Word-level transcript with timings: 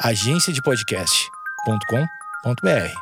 agenciadepodcast.com.br. 0.00 2.92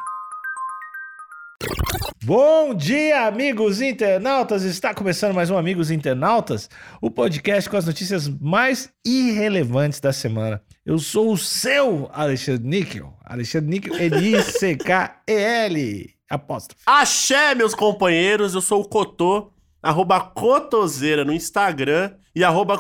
Bom 2.25 2.75
dia, 2.75 3.27
amigos 3.27 3.81
internautas! 3.81 4.63
Está 4.63 4.95
começando 4.95 5.35
mais 5.35 5.51
um 5.51 5.59
Amigos 5.59 5.91
Internautas, 5.91 6.71
o 7.01 7.11
podcast 7.11 7.69
com 7.69 7.77
as 7.77 7.85
notícias 7.85 8.29
mais 8.29 8.93
irrelevantes 9.05 9.99
da 9.99 10.13
semana. 10.13 10.63
Eu 10.87 11.01
sou 11.01 11.33
o 11.33 11.39
seu 11.39 12.09
Alexandre 12.13 12.69
Níquel, 12.69 13.13
Alexandre 13.25 13.71
Níquel, 13.71 13.97
N-I-C-K-E-L, 13.97 16.11
apóstrofe. 16.31 16.81
Axé, 16.87 17.57
meus 17.57 17.75
companheiros, 17.75 18.55
eu 18.55 18.61
sou 18.61 18.83
o 18.83 18.89
Cotô, 18.89 19.51
arroba 19.83 20.21
Cotoseira 20.21 21.25
no 21.25 21.33
Instagram 21.33 22.13
e 22.35 22.43
arroba 22.45 22.79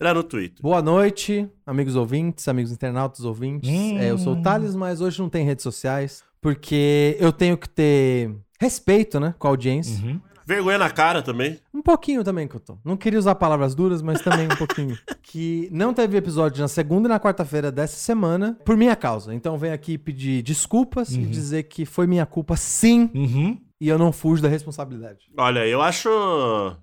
Cotoseira 0.00 0.14
no 0.14 0.22
Twitter. 0.22 0.62
Boa 0.62 0.80
noite, 0.80 1.46
amigos 1.66 1.94
ouvintes, 1.94 2.48
amigos 2.48 2.72
internautas 2.72 3.24
ouvintes. 3.24 3.68
Hum. 3.70 3.98
É, 3.98 4.10
eu 4.10 4.16
sou 4.16 4.34
o 4.34 4.42
Thales, 4.42 4.74
mas 4.74 5.00
hoje 5.02 5.20
não 5.20 5.28
tem 5.28 5.44
redes 5.44 5.62
sociais, 5.62 6.24
porque 6.40 7.16
eu 7.20 7.30
tenho 7.32 7.56
que 7.56 7.68
ter 7.68 8.34
respeito, 8.58 9.20
né, 9.20 9.34
com 9.38 9.46
a 9.46 9.50
audiência. 9.50 10.02
Uhum. 10.04 10.18
Vergonha 10.46 10.78
na 10.78 10.90
cara 10.90 11.22
também. 11.22 11.60
Um 11.72 11.82
pouquinho 11.82 12.24
também 12.24 12.48
que 12.48 12.56
eu 12.56 12.60
tô. 12.60 12.78
Não 12.84 12.96
queria 12.96 13.18
usar 13.18 13.34
palavras 13.36 13.74
duras, 13.74 14.02
mas 14.02 14.20
também 14.20 14.46
um 14.46 14.56
pouquinho. 14.56 14.98
que 15.22 15.68
não 15.70 15.94
teve 15.94 16.16
episódio 16.16 16.60
na 16.62 16.66
segunda 16.66 17.06
e 17.06 17.10
na 17.10 17.20
quarta-feira 17.20 17.70
dessa 17.70 17.96
semana, 17.96 18.58
por 18.64 18.76
minha 18.76 18.96
causa. 18.96 19.32
Então 19.34 19.56
venho 19.58 19.74
aqui 19.74 19.96
pedir 19.96 20.42
desculpas 20.42 21.14
e 21.14 21.18
dizer 21.18 21.64
que 21.64 21.84
foi 21.84 22.06
minha 22.06 22.26
culpa 22.26 22.56
sim, 22.56 23.10
Uhum. 23.14 23.58
E 23.80 23.88
eu 23.88 23.98
não 23.98 24.12
fujo 24.12 24.42
da 24.42 24.48
responsabilidade. 24.48 25.20
Olha, 25.36 25.66
eu 25.66 25.80
acho, 25.80 26.08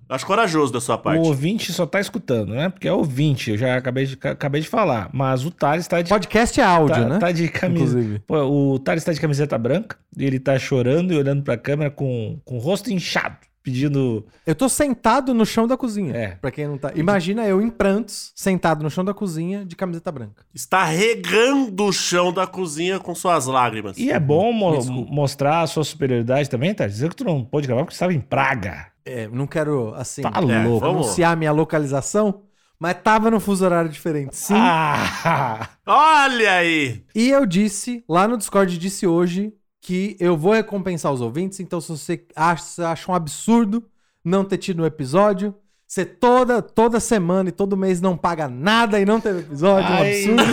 acho 0.08 0.26
corajoso 0.26 0.72
da 0.72 0.80
sua 0.80 0.96
O 0.96 0.98
parte. 0.98 1.26
ouvinte 1.26 1.72
só 1.72 1.86
tá 1.86 2.00
escutando, 2.00 2.54
né? 2.54 2.68
Porque 2.68 2.88
é 2.88 2.92
ouvinte, 2.92 3.50
eu 3.52 3.56
já 3.56 3.76
acabei 3.76 4.04
de, 4.06 4.18
acabei 4.22 4.60
de 4.60 4.68
falar. 4.68 5.08
Mas 5.12 5.44
o 5.44 5.50
Thales 5.50 5.86
tá 5.86 6.02
de, 6.02 6.08
Podcast 6.08 6.60
é 6.60 6.64
áudio, 6.64 6.96
tá, 6.96 7.08
né? 7.08 7.18
tá 7.18 7.30
de 7.30 7.48
camisa. 7.48 7.98
Inclusive. 7.98 8.18
Pô, 8.26 8.36
o 8.42 8.78
Thales 8.80 9.04
tá 9.04 9.12
de 9.12 9.20
camiseta 9.20 9.56
branca 9.56 9.96
e 10.16 10.24
ele 10.24 10.40
tá 10.40 10.58
chorando 10.58 11.12
e 11.12 11.16
olhando 11.16 11.42
pra 11.42 11.56
câmera 11.56 11.90
com, 11.90 12.40
com 12.44 12.56
o 12.56 12.60
rosto 12.60 12.92
inchado, 12.92 13.36
pedindo. 13.70 14.24
Eu 14.46 14.54
tô 14.54 14.68
sentado 14.68 15.34
no 15.34 15.44
chão 15.44 15.66
da 15.66 15.76
cozinha. 15.76 16.14
É. 16.16 16.28
Pra 16.36 16.50
quem 16.50 16.66
não 16.66 16.78
tá. 16.78 16.92
Imagina 16.94 17.46
eu 17.46 17.60
em 17.60 17.68
prantos, 17.70 18.32
sentado 18.34 18.82
no 18.82 18.90
chão 18.90 19.04
da 19.04 19.12
cozinha 19.12 19.64
de 19.64 19.76
camiseta 19.76 20.10
branca. 20.10 20.44
Está 20.54 20.84
regando 20.84 21.84
o 21.84 21.92
chão 21.92 22.32
da 22.32 22.46
cozinha 22.46 22.98
com 22.98 23.14
suas 23.14 23.46
lágrimas. 23.46 23.98
E 23.98 24.10
é 24.10 24.18
bom 24.18 24.52
mo- 24.52 25.06
mostrar 25.10 25.60
a 25.62 25.66
sua 25.66 25.84
superioridade 25.84 26.48
também, 26.48 26.74
Thales. 26.74 26.94
Dizer 26.94 27.10
que 27.10 27.16
tu 27.16 27.24
não 27.24 27.44
pôde 27.44 27.66
gravar 27.66 27.82
porque 27.82 27.92
você 27.94 27.96
estava 27.96 28.14
em 28.14 28.20
Praga. 28.20 28.86
É, 29.04 29.26
não 29.28 29.46
quero, 29.46 29.94
assim, 29.94 30.22
Tá 30.22 30.32
É, 30.36 30.40
louco. 30.64 30.80
vamos- 30.80 31.06
anunciar 31.06 31.36
minha 31.36 31.52
localização, 31.52 32.42
mas 32.78 32.94
tava 33.02 33.30
no 33.30 33.40
fuso 33.40 33.64
horário 33.64 33.90
diferente, 33.90 34.36
sim. 34.36 34.54
Ah! 34.56 35.68
Olha 35.86 36.52
aí! 36.56 37.02
E 37.14 37.30
eu 37.30 37.46
disse, 37.46 38.04
lá 38.08 38.28
no 38.28 38.36
Discord, 38.36 38.76
disse 38.78 39.06
hoje, 39.06 39.52
que 39.88 40.18
eu 40.20 40.36
vou 40.36 40.52
recompensar 40.52 41.10
os 41.10 41.22
ouvintes. 41.22 41.60
Então, 41.60 41.80
se 41.80 41.88
você 41.88 42.22
acha, 42.36 42.90
acha 42.90 43.10
um 43.10 43.14
absurdo 43.14 43.82
não 44.22 44.44
ter 44.44 44.58
tido 44.58 44.82
um 44.82 44.84
episódio, 44.84 45.54
você 45.86 46.04
toda, 46.04 46.60
toda 46.60 47.00
semana 47.00 47.48
e 47.48 47.52
todo 47.52 47.74
mês 47.74 47.98
não 47.98 48.14
paga 48.14 48.48
nada 48.48 49.00
e 49.00 49.06
não 49.06 49.18
teve 49.18 49.38
episódio, 49.38 49.88
é 49.88 49.94
um 49.94 50.34
absurdo. 50.36 50.52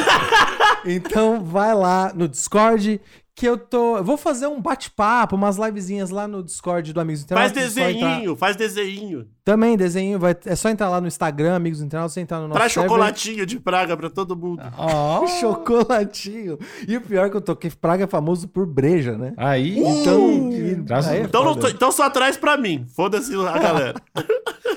então, 0.88 1.44
vai 1.44 1.76
lá 1.76 2.14
no 2.16 2.30
Discord. 2.30 3.02
Que 3.38 3.46
eu 3.50 3.58
tô. 3.58 3.98
Eu 3.98 4.04
vou 4.04 4.16
fazer 4.16 4.48
um 4.48 4.62
bate-papo, 4.62 5.36
umas 5.36 5.58
livezinhas 5.58 6.10
lá 6.10 6.26
no 6.26 6.42
Discord 6.42 6.94
do 6.94 7.02
Amigos 7.02 7.26
Faz 7.26 7.52
Internautas. 7.52 7.78
é 7.78 7.82
só 7.84 7.90
entrar- 7.90 8.10
desenho, 8.16 8.36
faz 8.38 8.56
desenho. 8.56 9.28
Também, 9.44 9.76
desenho. 9.76 10.18
Vai... 10.18 10.34
É 10.46 10.56
só 10.56 10.70
entrar 10.70 10.88
lá 10.88 11.02
no 11.02 11.08
Instagram, 11.08 11.54
Amigos 11.54 11.82
Internautas, 11.82 12.14
você 12.14 12.22
entrar 12.22 12.38
no 12.40 12.48
nosso 12.48 12.58
Traz 12.58 12.72
server. 12.72 12.90
chocolatinho 12.90 13.46
de 13.46 13.60
praga 13.60 13.98
pra 13.98 14.10
todo 14.10 14.38
mundo. 14.38 14.62
Ó. 14.78 15.28
Chocolatinho. 15.42 16.58
E 16.88 16.96
o 16.96 17.02
pior 17.02 17.26
é 17.28 17.30
que 17.30 17.36
eu 17.36 17.42
tô, 17.42 17.56
que 17.58 17.70
Praga 17.76 18.06
é 18.06 18.08
famoso 18.08 18.48
por 18.48 18.66
breja, 18.66 19.18
né? 19.18 19.34
Aí. 19.36 19.80
Então, 19.80 20.86
Traz- 20.88 21.08
aí 21.08 21.20
é 21.20 21.24
Então, 21.24 21.56
tô- 21.56 21.68
então 21.68 21.92
só 21.92 22.10
traz 22.10 22.38
pra 22.38 22.56
mim. 22.56 22.86
Foda-se 22.96 23.36
a 23.36 23.58
galera. 23.60 24.02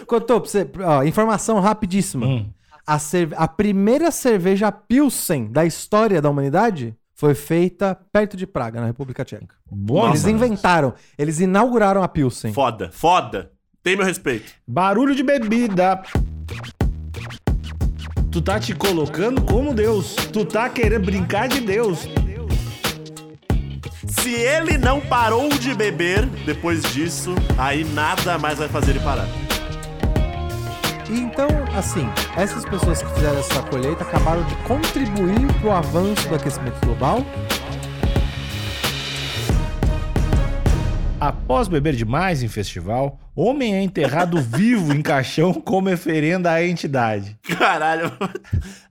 Cotô, 0.04 0.40
pra 0.40 0.50
você, 0.50 0.68
ó, 0.84 1.04
informação 1.04 1.60
rapidíssima. 1.60 2.26
Hum. 2.26 2.46
A, 2.84 2.98
cerve- 2.98 3.34
a 3.38 3.46
primeira 3.46 4.10
cerveja 4.10 4.72
Pilsen 4.72 5.46
da 5.52 5.64
história 5.64 6.20
da 6.20 6.28
humanidade 6.28 6.96
foi 7.18 7.34
feita 7.34 7.98
perto 8.12 8.36
de 8.36 8.46
Praga, 8.46 8.80
na 8.80 8.86
República 8.86 9.24
Tcheca. 9.24 9.56
Boa, 9.68 10.10
eles 10.10 10.24
inventaram, 10.24 10.94
eles 11.18 11.40
inauguraram 11.40 12.00
a 12.00 12.06
Pilsen. 12.06 12.52
Foda, 12.52 12.90
foda. 12.92 13.50
Tem 13.82 13.96
meu 13.96 14.06
respeito. 14.06 14.52
Barulho 14.64 15.16
de 15.16 15.24
bebida. 15.24 16.00
Tu 18.30 18.40
tá 18.40 18.60
te 18.60 18.72
colocando 18.72 19.42
como 19.42 19.74
Deus. 19.74 20.14
Tu 20.32 20.44
tá 20.44 20.68
querendo 20.68 21.06
brincar 21.06 21.48
de 21.48 21.60
Deus. 21.60 22.08
Se 24.08 24.32
ele 24.32 24.78
não 24.78 25.00
parou 25.00 25.48
de 25.48 25.74
beber 25.74 26.24
depois 26.46 26.82
disso, 26.92 27.34
aí 27.58 27.82
nada 27.82 28.38
mais 28.38 28.58
vai 28.58 28.68
fazer 28.68 28.92
ele 28.92 29.00
parar. 29.00 29.26
E 31.10 31.20
então, 31.20 31.48
assim, 31.76 32.06
essas 32.36 32.64
pessoas 32.64 33.02
que 33.02 33.08
fizeram 33.14 33.38
essa 33.38 33.62
colheita 33.62 34.02
acabaram 34.04 34.42
de 34.44 34.54
contribuir 34.56 35.46
pro 35.60 35.70
avanço 35.70 36.28
do 36.28 36.34
aquecimento 36.34 36.78
global. 36.84 37.24
Após 41.20 41.66
beber 41.66 41.96
demais 41.96 42.42
em 42.42 42.48
festival, 42.48 43.18
homem 43.34 43.74
é 43.74 43.82
enterrado 43.82 44.38
vivo 44.42 44.92
em 44.94 45.02
caixão 45.02 45.52
como 45.54 45.88
referenda 45.88 46.52
à 46.52 46.64
entidade. 46.64 47.36
Caralho. 47.58 48.12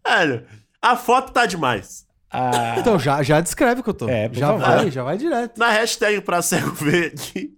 Velho, 0.06 0.44
a 0.82 0.96
foto 0.98 1.32
tá 1.32 1.46
demais. 1.46 2.06
Ah, 2.30 2.76
Então 2.78 3.00
já, 3.00 3.24
já 3.24 3.40
descreve, 3.40 3.82
Cotô. 3.82 4.10
É, 4.10 4.28
por 4.28 4.38
já 4.38 4.48
favor. 4.48 4.60
vai, 4.62 4.92
já 4.92 5.04
vai 5.04 5.18
direto. 5.18 5.58
Na 5.58 5.70
hashtag 5.70 6.20
pra 6.22 6.42
cego 6.42 6.72
ver 6.72 7.14
aqui, 7.14 7.52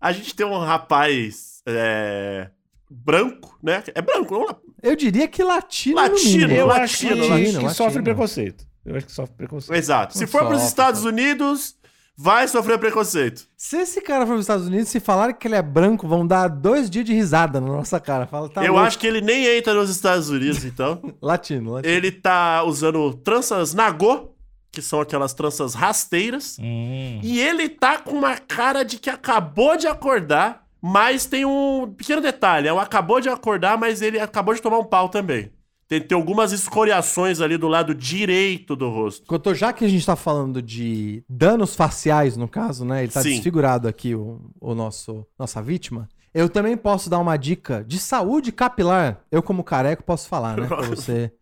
a 0.00 0.10
gente 0.10 0.34
tem 0.34 0.44
um 0.44 0.58
rapaz 0.58 1.62
é, 1.64 2.48
branco, 2.90 3.58
né? 3.62 3.82
É 3.94 4.00
branco, 4.02 4.34
não? 4.38 4.56
Eu 4.82 4.96
diria 4.96 5.26
que 5.28 5.42
latino. 5.42 5.96
no 5.96 6.02
Latino, 6.08 6.52
eu 6.52 6.66
latino, 6.66 6.84
acho 6.84 6.98
que, 6.98 7.04
latino, 7.08 7.34
acho 7.34 7.42
que 7.44 7.52
latino. 7.56 7.70
sofre 7.74 8.02
preconceito. 8.02 8.66
Eu 8.84 8.96
acho 8.96 9.06
que 9.06 9.12
sofre 9.12 9.34
preconceito. 9.36 9.76
Exato. 9.76 10.14
Se 10.14 10.20
Não 10.22 10.28
for 10.28 10.40
pros 10.40 10.52
sofre, 10.54 10.66
Estados 10.68 11.04
Unidos, 11.04 11.76
vai 12.16 12.48
sofrer 12.48 12.78
preconceito. 12.78 13.46
Se 13.56 13.76
esse 13.78 14.00
cara 14.00 14.20
for 14.20 14.28
para 14.32 14.36
os 14.36 14.40
Estados 14.42 14.66
Unidos, 14.66 14.88
se 14.88 14.98
falarem 15.00 15.34
que 15.34 15.46
ele 15.46 15.56
é 15.56 15.62
branco, 15.62 16.08
vão 16.08 16.26
dar 16.26 16.48
dois 16.48 16.88
dias 16.88 17.04
de 17.04 17.12
risada 17.12 17.60
na 17.60 17.66
nossa 17.66 18.00
cara. 18.00 18.26
Fala, 18.26 18.48
tá 18.48 18.64
Eu 18.64 18.72
louco. 18.72 18.86
acho 18.86 18.98
que 18.98 19.06
ele 19.06 19.20
nem 19.20 19.46
entra 19.58 19.74
nos 19.74 19.90
Estados 19.90 20.30
Unidos, 20.30 20.64
então. 20.64 21.00
Latino, 21.20 21.72
latino. 21.72 21.92
ele 21.94 22.10
tá 22.10 22.62
usando 22.64 23.12
tranças 23.14 23.74
nagô, 23.74 24.34
que 24.72 24.80
são 24.82 25.00
aquelas 25.00 25.34
tranças 25.34 25.74
rasteiras. 25.74 26.56
Hum. 26.60 27.20
E 27.22 27.40
ele 27.40 27.68
tá 27.68 27.98
com 27.98 28.12
uma 28.12 28.36
cara 28.36 28.84
de 28.84 28.98
que 28.98 29.10
acabou 29.10 29.76
de 29.76 29.86
acordar, 29.86 30.64
mas 30.80 31.26
tem 31.26 31.44
um 31.44 31.92
pequeno 31.96 32.20
detalhe. 32.20 32.68
É 32.68 32.72
o 32.72 32.78
acabou 32.78 33.20
de 33.20 33.28
acordar, 33.28 33.78
mas 33.78 34.02
ele 34.02 34.18
acabou 34.18 34.54
de 34.54 34.62
tomar 34.62 34.78
um 34.78 34.84
pau 34.84 35.08
também. 35.08 35.50
Tem, 35.88 36.00
tem 36.02 36.16
algumas 36.16 36.52
escoriações 36.52 37.40
ali 37.40 37.56
do 37.56 37.66
lado 37.66 37.94
direito 37.94 38.76
do 38.76 38.90
rosto. 38.90 39.26
Cotô, 39.26 39.54
já 39.54 39.72
que 39.72 39.86
a 39.86 39.88
gente 39.88 40.04
tá 40.04 40.14
falando 40.14 40.60
de 40.60 41.24
danos 41.26 41.74
faciais, 41.74 42.36
no 42.36 42.46
caso, 42.46 42.84
né? 42.84 43.02
Ele 43.04 43.12
tá 43.12 43.22
Sim. 43.22 43.30
desfigurado 43.30 43.88
aqui, 43.88 44.14
o, 44.14 44.38
o 44.60 44.74
nosso 44.74 45.26
nossa 45.38 45.62
vítima. 45.62 46.06
Eu 46.34 46.48
também 46.50 46.76
posso 46.76 47.08
dar 47.08 47.18
uma 47.18 47.38
dica 47.38 47.82
de 47.86 47.98
saúde 47.98 48.52
capilar. 48.52 49.22
Eu, 49.32 49.42
como 49.42 49.64
careco, 49.64 50.04
posso 50.04 50.28
falar, 50.28 50.58
né? 50.58 50.66
Pra 50.66 50.82
você. 50.86 51.32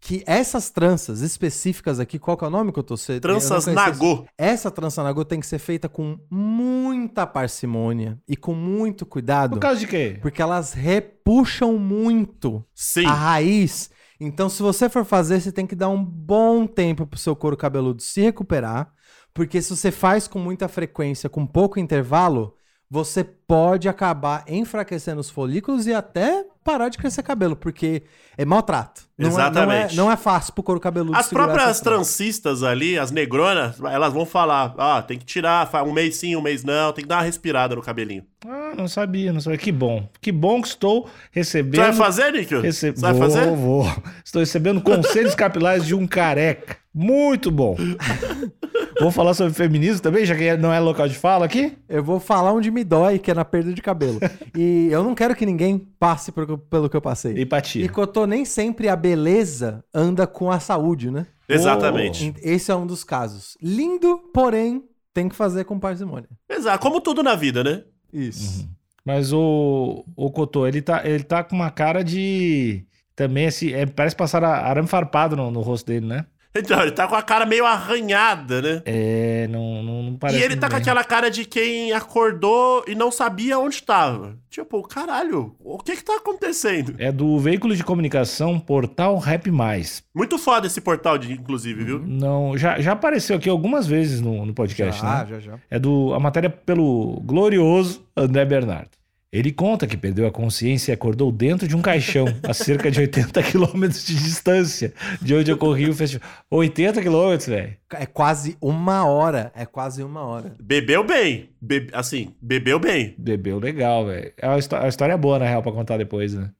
Que 0.00 0.24
essas 0.26 0.70
tranças 0.70 1.20
específicas 1.20 2.00
aqui, 2.00 2.18
qual 2.18 2.36
que 2.36 2.44
é 2.44 2.48
o 2.48 2.50
nome 2.50 2.72
que 2.72 2.78
eu 2.78 2.82
tô 2.82 2.96
sendo? 2.96 3.20
Tranças 3.20 3.66
nagô. 3.66 4.24
Essa 4.38 4.70
trança 4.70 5.02
nagô 5.02 5.24
tem 5.24 5.38
que 5.38 5.46
ser 5.46 5.58
feita 5.58 5.90
com 5.90 6.18
muita 6.30 7.26
parcimônia 7.26 8.18
e 8.26 8.34
com 8.34 8.54
muito 8.54 9.04
cuidado. 9.04 9.50
Por 9.50 9.60
causa 9.60 9.78
de 9.78 9.86
quê? 9.86 10.18
Porque 10.22 10.40
elas 10.40 10.72
repuxam 10.72 11.78
muito 11.78 12.64
Sim. 12.74 13.04
a 13.04 13.12
raiz. 13.12 13.90
Então, 14.18 14.48
se 14.48 14.62
você 14.62 14.88
for 14.88 15.04
fazer, 15.04 15.40
você 15.40 15.52
tem 15.52 15.66
que 15.66 15.76
dar 15.76 15.90
um 15.90 16.02
bom 16.02 16.66
tempo 16.66 17.06
pro 17.06 17.18
seu 17.18 17.36
couro 17.36 17.56
cabeludo 17.56 18.02
se 18.02 18.22
recuperar. 18.22 18.92
Porque 19.34 19.60
se 19.60 19.76
você 19.76 19.90
faz 19.90 20.26
com 20.26 20.38
muita 20.38 20.66
frequência, 20.66 21.28
com 21.28 21.46
pouco 21.46 21.78
intervalo, 21.78 22.54
você 22.90 23.22
pode 23.22 23.88
acabar 23.88 24.44
enfraquecendo 24.48 25.20
os 25.20 25.30
folículos 25.30 25.86
e 25.86 25.94
até 25.94 26.44
parar 26.64 26.88
de 26.88 26.98
crescer 26.98 27.22
cabelo, 27.22 27.56
porque 27.56 28.02
é 28.36 28.44
maltrato. 28.44 29.02
Não 29.18 29.28
é- 29.28 29.32
Exatamente. 29.32 29.96
não, 29.96 30.04
é, 30.04 30.06
não 30.06 30.12
é 30.12 30.16
fácil 30.16 30.52
pro 30.54 30.62
couro 30.62 30.80
cabeludo 30.80 31.16
As 31.16 31.28
próprias 31.28 31.80
trancistas 31.80 32.62
ali, 32.62 32.98
as 32.98 33.10
negronas, 33.10 33.80
elas 33.80 34.12
vão 34.12 34.24
falar: 34.24 34.74
ah, 34.78 35.02
tem 35.02 35.18
que 35.18 35.24
tirar, 35.24 35.68
um 35.86 35.92
mês 35.92 36.16
sim, 36.16 36.36
um 36.36 36.40
mês 36.40 36.64
não, 36.64 36.92
tem 36.92 37.02
que 37.02 37.08
dar 37.08 37.16
uma 37.16 37.22
respirada 37.22 37.74
no 37.74 37.82
cabelinho. 37.82 38.24
Ah, 38.46 38.72
não 38.76 38.88
sabia, 38.88 39.32
não 39.32 39.40
sabia. 39.40 39.58
Que 39.58 39.70
bom. 39.70 40.08
Que 40.20 40.32
bom 40.32 40.62
que 40.62 40.68
estou 40.68 41.08
recebendo. 41.30 41.82
Você 41.82 41.90
vai 41.90 41.92
fazer, 41.92 42.32
Nick? 42.32 42.54
Rece... 42.56 42.92
Você 42.92 43.00
vai 43.00 43.12
vou, 43.12 43.22
fazer? 43.22 43.50
Vou. 43.50 44.02
Estou 44.24 44.40
recebendo 44.40 44.80
conselhos 44.80 45.34
capilares 45.36 45.84
de 45.84 45.94
um 45.94 46.06
careca. 46.06 46.78
Muito 46.92 47.50
bom. 47.50 47.76
Vamos 49.00 49.14
falar 49.14 49.34
sobre 49.34 49.52
feminismo 49.52 50.00
também, 50.00 50.24
já 50.24 50.36
que 50.36 50.56
não 50.56 50.72
é 50.72 50.78
local 50.78 51.08
de 51.08 51.14
fala 51.16 51.44
aqui? 51.46 51.76
Eu 51.88 52.04
vou 52.04 52.20
falar 52.20 52.52
onde 52.52 52.70
me 52.70 52.84
dói, 52.84 53.18
que 53.18 53.30
é 53.30 53.34
na 53.34 53.44
perda 53.44 53.72
de 53.72 53.82
cabelo. 53.82 54.20
e 54.56 54.88
eu 54.92 55.02
não 55.02 55.14
quero 55.14 55.34
que 55.34 55.44
ninguém 55.44 55.78
passe 55.98 56.30
por- 56.30 56.56
pelo 56.58 56.88
que 56.88 56.96
eu 56.96 57.00
passei. 57.02 57.40
Empatia. 57.42 57.84
E 57.84 57.88
Cotô, 57.88 58.26
nem 58.26 58.44
sempre 58.44 58.88
a 58.88 58.94
beleza 58.96 59.82
anda 59.92 60.26
com 60.26 60.50
a 60.50 60.60
saúde, 60.60 61.10
né? 61.10 61.26
Exatamente. 61.48 62.32
Esse 62.42 62.70
é 62.70 62.76
um 62.76 62.86
dos 62.86 63.02
casos. 63.02 63.56
Lindo, 63.60 64.18
porém, 64.32 64.84
tem 65.12 65.28
que 65.28 65.34
fazer 65.34 65.64
com 65.64 65.78
parcimônia. 65.80 66.28
Exato. 66.48 66.78
Como 66.80 67.00
tudo 67.00 67.22
na 67.22 67.34
vida, 67.34 67.64
né? 67.64 67.82
Isso. 68.12 68.68
Mas 69.04 69.32
o, 69.32 70.04
o 70.14 70.30
Cotô, 70.30 70.66
ele 70.66 70.80
tá, 70.82 71.02
ele 71.04 71.24
tá 71.24 71.42
com 71.42 71.56
uma 71.56 71.70
cara 71.70 72.04
de. 72.04 72.84
Também, 73.16 73.46
assim, 73.46 73.72
é, 73.72 73.84
parece 73.86 74.14
passar 74.14 74.42
a- 74.44 74.66
arame 74.68 74.86
farpado 74.88 75.34
no, 75.36 75.50
no 75.50 75.60
rosto 75.60 75.86
dele, 75.86 76.06
né? 76.06 76.26
Então, 76.54 76.80
ele 76.82 76.90
tá 76.90 77.06
com 77.06 77.14
a 77.14 77.22
cara 77.22 77.46
meio 77.46 77.64
arranhada, 77.64 78.60
né? 78.60 78.82
É, 78.84 79.46
não, 79.48 79.82
não, 79.82 80.02
não 80.02 80.16
parece. 80.16 80.40
e 80.40 80.42
ele 80.42 80.56
tá 80.56 80.62
muito 80.62 80.70
com 80.70 80.76
bem. 80.76 80.82
aquela 80.82 81.04
cara 81.04 81.30
de 81.30 81.44
quem 81.44 81.92
acordou 81.92 82.84
e 82.88 82.94
não 82.94 83.10
sabia 83.10 83.58
onde 83.58 83.76
estava. 83.76 84.36
Tipo, 84.50 84.82
caralho, 84.82 85.54
o 85.60 85.78
que 85.78 85.94
que 85.96 86.04
tá 86.04 86.16
acontecendo? 86.16 86.94
É 86.98 87.12
do 87.12 87.38
veículo 87.38 87.76
de 87.76 87.84
comunicação 87.84 88.58
Portal 88.58 89.16
Rap 89.18 89.48
Mais. 89.50 90.02
Muito 90.12 90.38
foda 90.38 90.66
esse 90.66 90.80
portal, 90.80 91.16
de, 91.18 91.32
inclusive, 91.32 91.84
viu? 91.84 92.00
Não, 92.04 92.56
já, 92.58 92.80
já 92.80 92.92
apareceu 92.92 93.36
aqui 93.36 93.48
algumas 93.48 93.86
vezes 93.86 94.20
no, 94.20 94.44
no 94.44 94.52
podcast, 94.52 95.00
já, 95.00 95.20
né? 95.20 95.26
já, 95.30 95.38
já. 95.38 95.58
É 95.70 95.78
do 95.78 96.12
a 96.14 96.18
matéria 96.18 96.50
pelo 96.50 97.20
glorioso 97.24 98.04
André 98.16 98.44
Bernardo. 98.44 98.90
Ele 99.32 99.52
conta 99.52 99.86
que 99.86 99.96
perdeu 99.96 100.26
a 100.26 100.30
consciência 100.32 100.90
e 100.90 100.94
acordou 100.94 101.30
dentro 101.30 101.68
de 101.68 101.76
um 101.76 101.80
caixão 101.80 102.24
a 102.42 102.52
cerca 102.52 102.90
de 102.90 102.98
80 103.00 103.40
quilômetros 103.44 104.04
de 104.04 104.16
distância 104.16 104.92
de 105.22 105.32
onde 105.36 105.52
ocorria 105.52 105.88
o 105.88 105.94
festival. 105.94 106.28
80 106.50 107.00
quilômetros, 107.00 107.46
velho. 107.48 107.76
É 107.94 108.06
quase 108.06 108.56
uma 108.60 109.04
hora. 109.06 109.52
É 109.54 109.64
quase 109.64 110.02
uma 110.02 110.22
hora. 110.22 110.56
Bebeu 110.60 111.04
bem. 111.04 111.50
Be- 111.60 111.86
assim, 111.92 112.34
bebeu 112.42 112.80
bem. 112.80 113.14
Bebeu 113.16 113.60
legal, 113.60 114.04
velho. 114.06 114.32
É 114.36 114.48
uma, 114.48 114.58
é 114.58 114.78
uma 114.80 114.88
história 114.88 115.16
boa, 115.16 115.38
na 115.38 115.44
real, 115.44 115.62
pra 115.62 115.70
contar 115.70 115.96
depois, 115.96 116.34
né? 116.34 116.50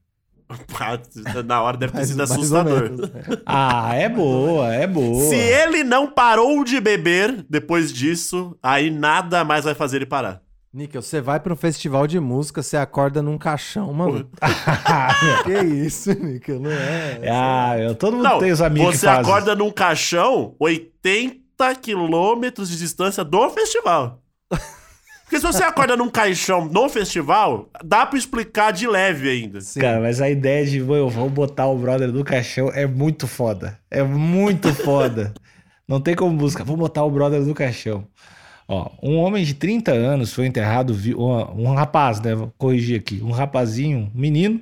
Na 1.47 1.63
hora 1.63 1.77
deve 1.77 1.93
ter 1.93 2.07
sido 2.07 2.23
assustador. 2.23 2.83
menos, 2.83 3.01
né? 3.01 3.21
Ah, 3.47 3.95
é 3.97 4.09
boa, 4.09 4.73
é 4.73 4.87
boa. 4.87 5.29
Se 5.29 5.35
ele 5.37 5.83
não 5.83 6.09
parou 6.09 6.63
de 6.65 6.81
beber 6.81 7.45
depois 7.49 7.93
disso, 7.93 8.57
aí 8.63 8.91
nada 8.91 9.45
mais 9.45 9.65
vai 9.65 9.75
fazer 9.75 9.97
ele 9.99 10.07
parar. 10.07 10.41
Níquel, 10.73 11.03
você 11.03 11.21
vai 11.21 11.41
pra 11.41 11.53
um 11.53 11.57
festival 11.57 12.07
de 12.07 12.21
música, 12.21 12.63
você 12.63 12.77
acorda 12.77 13.21
num 13.21 13.37
caixão, 13.37 13.93
mano. 13.93 14.31
que 15.45 15.59
isso, 15.65 16.13
Níquel? 16.15 16.61
Não 16.61 16.71
é. 16.71 17.21
ah, 17.29 17.77
eu, 17.77 17.95
todo 17.97 18.15
mundo 18.17 18.23
Não, 18.23 18.39
tem 18.39 18.53
os 18.53 18.63
amigos 18.63 18.97
você 18.99 19.09
acorda 19.09 19.57
num 19.57 19.71
caixão 19.73 20.55
80 20.61 21.75
quilômetros 21.83 22.71
de 22.71 22.79
distância 22.79 23.25
do 23.25 23.51
festival. 23.51 24.23
Porque 25.25 25.41
se 25.41 25.47
você 25.47 25.63
acorda 25.65 25.97
num 25.97 26.09
caixão 26.09 26.65
no 26.67 26.89
festival, 26.89 27.69
dá 27.85 28.07
pra 28.07 28.19
explicar 28.19 28.73
de 28.73 28.87
leve 28.87 29.29
ainda. 29.29 29.61
Sim. 29.61 29.81
Cara, 29.81 30.01
mas 30.01 30.21
a 30.21 30.29
ideia 30.31 30.65
de 30.67 30.81
"Vou- 30.81 31.09
vamos 31.09 31.33
botar 31.33 31.67
o 31.67 31.77
brother 31.79 32.13
no 32.13 32.25
caixão 32.25 32.69
é 32.73 32.85
muito 32.87 33.27
foda. 33.29 33.79
É 33.91 34.03
muito 34.03 34.73
foda. 34.75 35.33
Não 35.87 36.01
tem 36.01 36.15
como 36.17 36.37
buscar. 36.37 36.63
Vamos 36.65 36.81
botar 36.81 37.05
o 37.05 37.11
brother 37.11 37.41
no 37.43 37.55
caixão. 37.55 38.07
Ó, 38.73 38.89
um 39.03 39.17
homem 39.17 39.45
de 39.45 39.55
30 39.55 39.91
anos 39.93 40.33
foi 40.33 40.47
enterrado. 40.47 40.95
vi- 40.95 41.15
Um, 41.15 41.75
rapaz, 41.75 42.21
né? 42.21 42.35
Vou 42.37 42.53
corrigir 42.57 43.01
aqui. 43.01 43.21
Um 43.21 43.33
rapazinho, 43.33 44.11
um 44.15 44.19
menino 44.21 44.61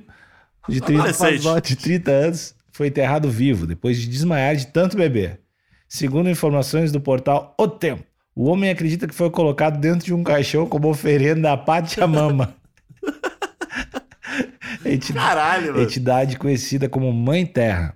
de 0.67 0.81
30, 0.81 1.09
Adolescente. 1.09 1.67
de 1.67 1.75
30 1.75 2.09
anos 2.11 2.55
foi 2.71 2.87
enterrado 2.87 3.29
vivo 3.29 3.67
depois 3.67 3.99
de 3.99 4.07
desmaiar 4.07 4.55
de 4.55 4.65
tanto 4.67 4.97
beber. 4.97 5.39
Segundo 5.87 6.27
informações 6.29 6.91
do 6.91 6.99
portal 6.99 7.53
O 7.57 7.67
Tempo, 7.67 8.03
o 8.35 8.45
homem 8.45 8.69
acredita 8.71 9.07
que 9.07 9.13
foi 9.13 9.29
colocado 9.29 9.79
dentro 9.79 10.05
de 10.05 10.13
um 10.13 10.23
caixão 10.23 10.65
como 10.65 10.87
oferenda 10.89 11.51
à 11.51 11.57
Pachamama. 11.57 12.55
Entidade- 14.85 15.13
Caralho, 15.27 15.67
mano. 15.73 15.83
entidade 15.83 16.37
conhecida 16.37 16.87
como 16.89 17.11
Mãe 17.11 17.45
Terra. 17.45 17.95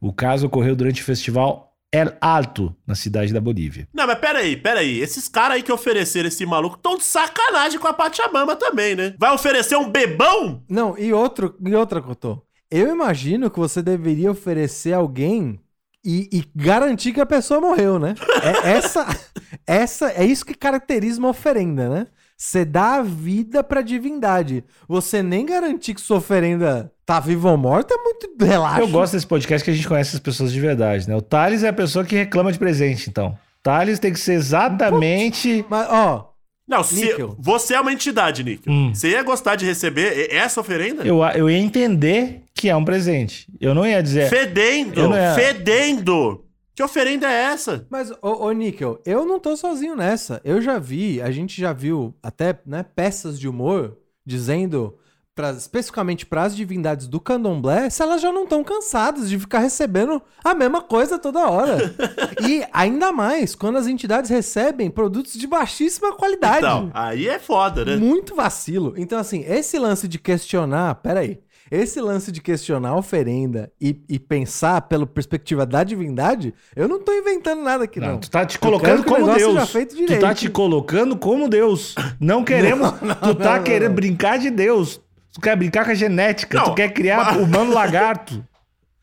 O 0.00 0.12
caso 0.12 0.46
ocorreu 0.46 0.74
durante 0.76 1.02
o 1.02 1.04
festival 1.04 1.71
El 1.92 2.16
Alto, 2.22 2.74
na 2.86 2.94
cidade 2.94 3.34
da 3.34 3.40
Bolívia. 3.40 3.86
Não, 3.92 4.06
mas 4.06 4.18
peraí, 4.18 4.56
peraí. 4.56 4.98
Esses 5.00 5.28
caras 5.28 5.56
aí 5.56 5.62
que 5.62 5.70
ofereceram 5.70 6.28
esse 6.28 6.46
maluco 6.46 6.76
estão 6.76 6.96
de 6.96 7.04
sacanagem 7.04 7.78
com 7.78 7.86
a 7.86 7.92
Pachamama 7.92 8.56
também, 8.56 8.96
né? 8.96 9.14
Vai 9.18 9.34
oferecer 9.34 9.76
um 9.76 9.90
bebão? 9.90 10.62
Não, 10.66 10.96
e, 10.98 11.12
outro, 11.12 11.54
e 11.64 11.74
outra, 11.74 12.00
Cotô. 12.00 12.42
Eu 12.70 12.88
imagino 12.88 13.50
que 13.50 13.58
você 13.58 13.82
deveria 13.82 14.30
oferecer 14.30 14.94
alguém 14.94 15.60
e, 16.02 16.30
e 16.32 16.44
garantir 16.56 17.12
que 17.12 17.20
a 17.20 17.26
pessoa 17.26 17.60
morreu, 17.60 17.98
né? 17.98 18.14
É, 18.42 18.70
essa, 18.70 19.06
essa, 19.66 20.10
é 20.12 20.24
isso 20.24 20.46
que 20.46 20.54
caracteriza 20.54 21.18
uma 21.18 21.28
oferenda, 21.28 21.90
né? 21.90 22.06
Você 22.44 22.64
dá 22.64 22.96
a 22.96 23.02
vida 23.02 23.62
pra 23.62 23.82
divindade. 23.82 24.64
Você 24.88 25.22
nem 25.22 25.46
garantir 25.46 25.94
que 25.94 26.00
sua 26.00 26.16
oferenda 26.16 26.90
tá 27.06 27.20
viva 27.20 27.52
ou 27.52 27.56
morta 27.56 27.94
é 27.94 27.98
muito 28.02 28.28
relaxo. 28.44 28.80
Eu 28.80 28.88
gosto 28.88 29.12
desse 29.12 29.26
podcast 29.28 29.64
que 29.64 29.70
a 29.70 29.74
gente 29.74 29.86
conhece 29.86 30.16
as 30.16 30.20
pessoas 30.20 30.52
de 30.52 30.58
verdade, 30.58 31.08
né? 31.08 31.14
O 31.14 31.22
Thales 31.22 31.62
é 31.62 31.68
a 31.68 31.72
pessoa 31.72 32.04
que 32.04 32.16
reclama 32.16 32.50
de 32.50 32.58
presente, 32.58 33.08
então. 33.08 33.38
Thales 33.62 34.00
tem 34.00 34.12
que 34.12 34.18
ser 34.18 34.32
exatamente. 34.32 35.64
Mas, 35.70 35.86
ó, 35.88 36.32
Não, 36.66 36.82
se 36.82 37.14
você 37.38 37.74
é 37.74 37.80
uma 37.80 37.92
entidade, 37.92 38.42
Níquel. 38.42 38.72
Hum. 38.72 38.92
Você 38.92 39.10
ia 39.10 39.22
gostar 39.22 39.54
de 39.54 39.64
receber 39.64 40.26
essa 40.34 40.60
oferenda? 40.60 41.04
Eu, 41.06 41.22
eu 41.22 41.48
ia 41.48 41.58
entender 41.58 42.42
que 42.52 42.68
é 42.68 42.74
um 42.74 42.84
presente. 42.84 43.46
Eu 43.60 43.72
não 43.72 43.86
ia 43.86 44.02
dizer. 44.02 44.28
Fedendo, 44.28 45.14
ia- 45.14 45.34
fedendo. 45.36 46.41
Que 46.74 46.82
oferenda 46.82 47.30
é 47.30 47.52
essa? 47.52 47.86
Mas, 47.90 48.10
ô, 48.22 48.46
ô 48.46 48.52
Níquel, 48.52 49.00
eu 49.04 49.26
não 49.26 49.38
tô 49.38 49.56
sozinho 49.56 49.94
nessa. 49.94 50.40
Eu 50.42 50.60
já 50.60 50.78
vi, 50.78 51.20
a 51.20 51.30
gente 51.30 51.60
já 51.60 51.72
viu 51.72 52.14
até 52.22 52.58
né, 52.64 52.82
peças 52.82 53.38
de 53.38 53.46
humor 53.46 53.98
dizendo, 54.24 54.96
pra, 55.34 55.50
especificamente 55.50 56.24
para 56.24 56.44
as 56.44 56.56
divindades 56.56 57.06
do 57.06 57.20
candomblé, 57.20 57.90
se 57.90 58.02
elas 58.02 58.22
já 58.22 58.32
não 58.32 58.44
estão 58.44 58.64
cansadas 58.64 59.28
de 59.28 59.38
ficar 59.38 59.58
recebendo 59.58 60.22
a 60.42 60.54
mesma 60.54 60.80
coisa 60.80 61.18
toda 61.18 61.50
hora. 61.50 61.94
e 62.48 62.64
ainda 62.72 63.12
mais, 63.12 63.54
quando 63.54 63.76
as 63.76 63.86
entidades 63.86 64.30
recebem 64.30 64.90
produtos 64.90 65.34
de 65.34 65.46
baixíssima 65.46 66.14
qualidade. 66.14 66.58
Então, 66.58 66.90
aí 66.94 67.28
é 67.28 67.38
foda, 67.38 67.84
né? 67.84 67.96
Muito 67.96 68.34
vacilo. 68.34 68.94
Então, 68.96 69.18
assim, 69.18 69.44
esse 69.46 69.78
lance 69.78 70.08
de 70.08 70.18
questionar, 70.18 70.94
peraí. 70.96 71.38
Esse 71.74 72.02
lance 72.02 72.30
de 72.30 72.42
questionar 72.42 72.90
a 72.90 72.96
oferenda 72.96 73.72
e, 73.80 73.98
e 74.06 74.18
pensar 74.18 74.82
pela 74.82 75.06
perspectiva 75.06 75.64
da 75.64 75.82
divindade, 75.82 76.52
eu 76.76 76.86
não 76.86 77.02
tô 77.02 77.14
inventando 77.14 77.62
nada 77.62 77.84
aqui, 77.84 77.98
não. 77.98 78.08
Não, 78.08 78.18
tu 78.18 78.30
tá 78.30 78.44
te 78.44 78.58
colocando 78.58 79.02
como 79.02 79.34
Deus. 79.34 79.72
tu 80.06 80.18
tá 80.20 80.34
te 80.34 80.50
colocando 80.50 81.16
como 81.16 81.48
Deus. 81.48 81.94
Não 82.20 82.44
queremos. 82.44 82.90
tu 83.22 83.34
tá 83.34 83.56
não, 83.56 83.64
querendo 83.64 83.88
não. 83.88 83.94
brincar 83.94 84.38
de 84.38 84.50
Deus. 84.50 85.00
Tu 85.32 85.40
quer 85.40 85.56
brincar 85.56 85.86
com 85.86 85.92
a 85.92 85.94
genética. 85.94 86.58
Não, 86.58 86.64
tu 86.66 86.74
quer 86.74 86.92
criar 86.92 87.24
mas- 87.24 87.36
humano 87.38 87.72
lagarto. 87.72 88.46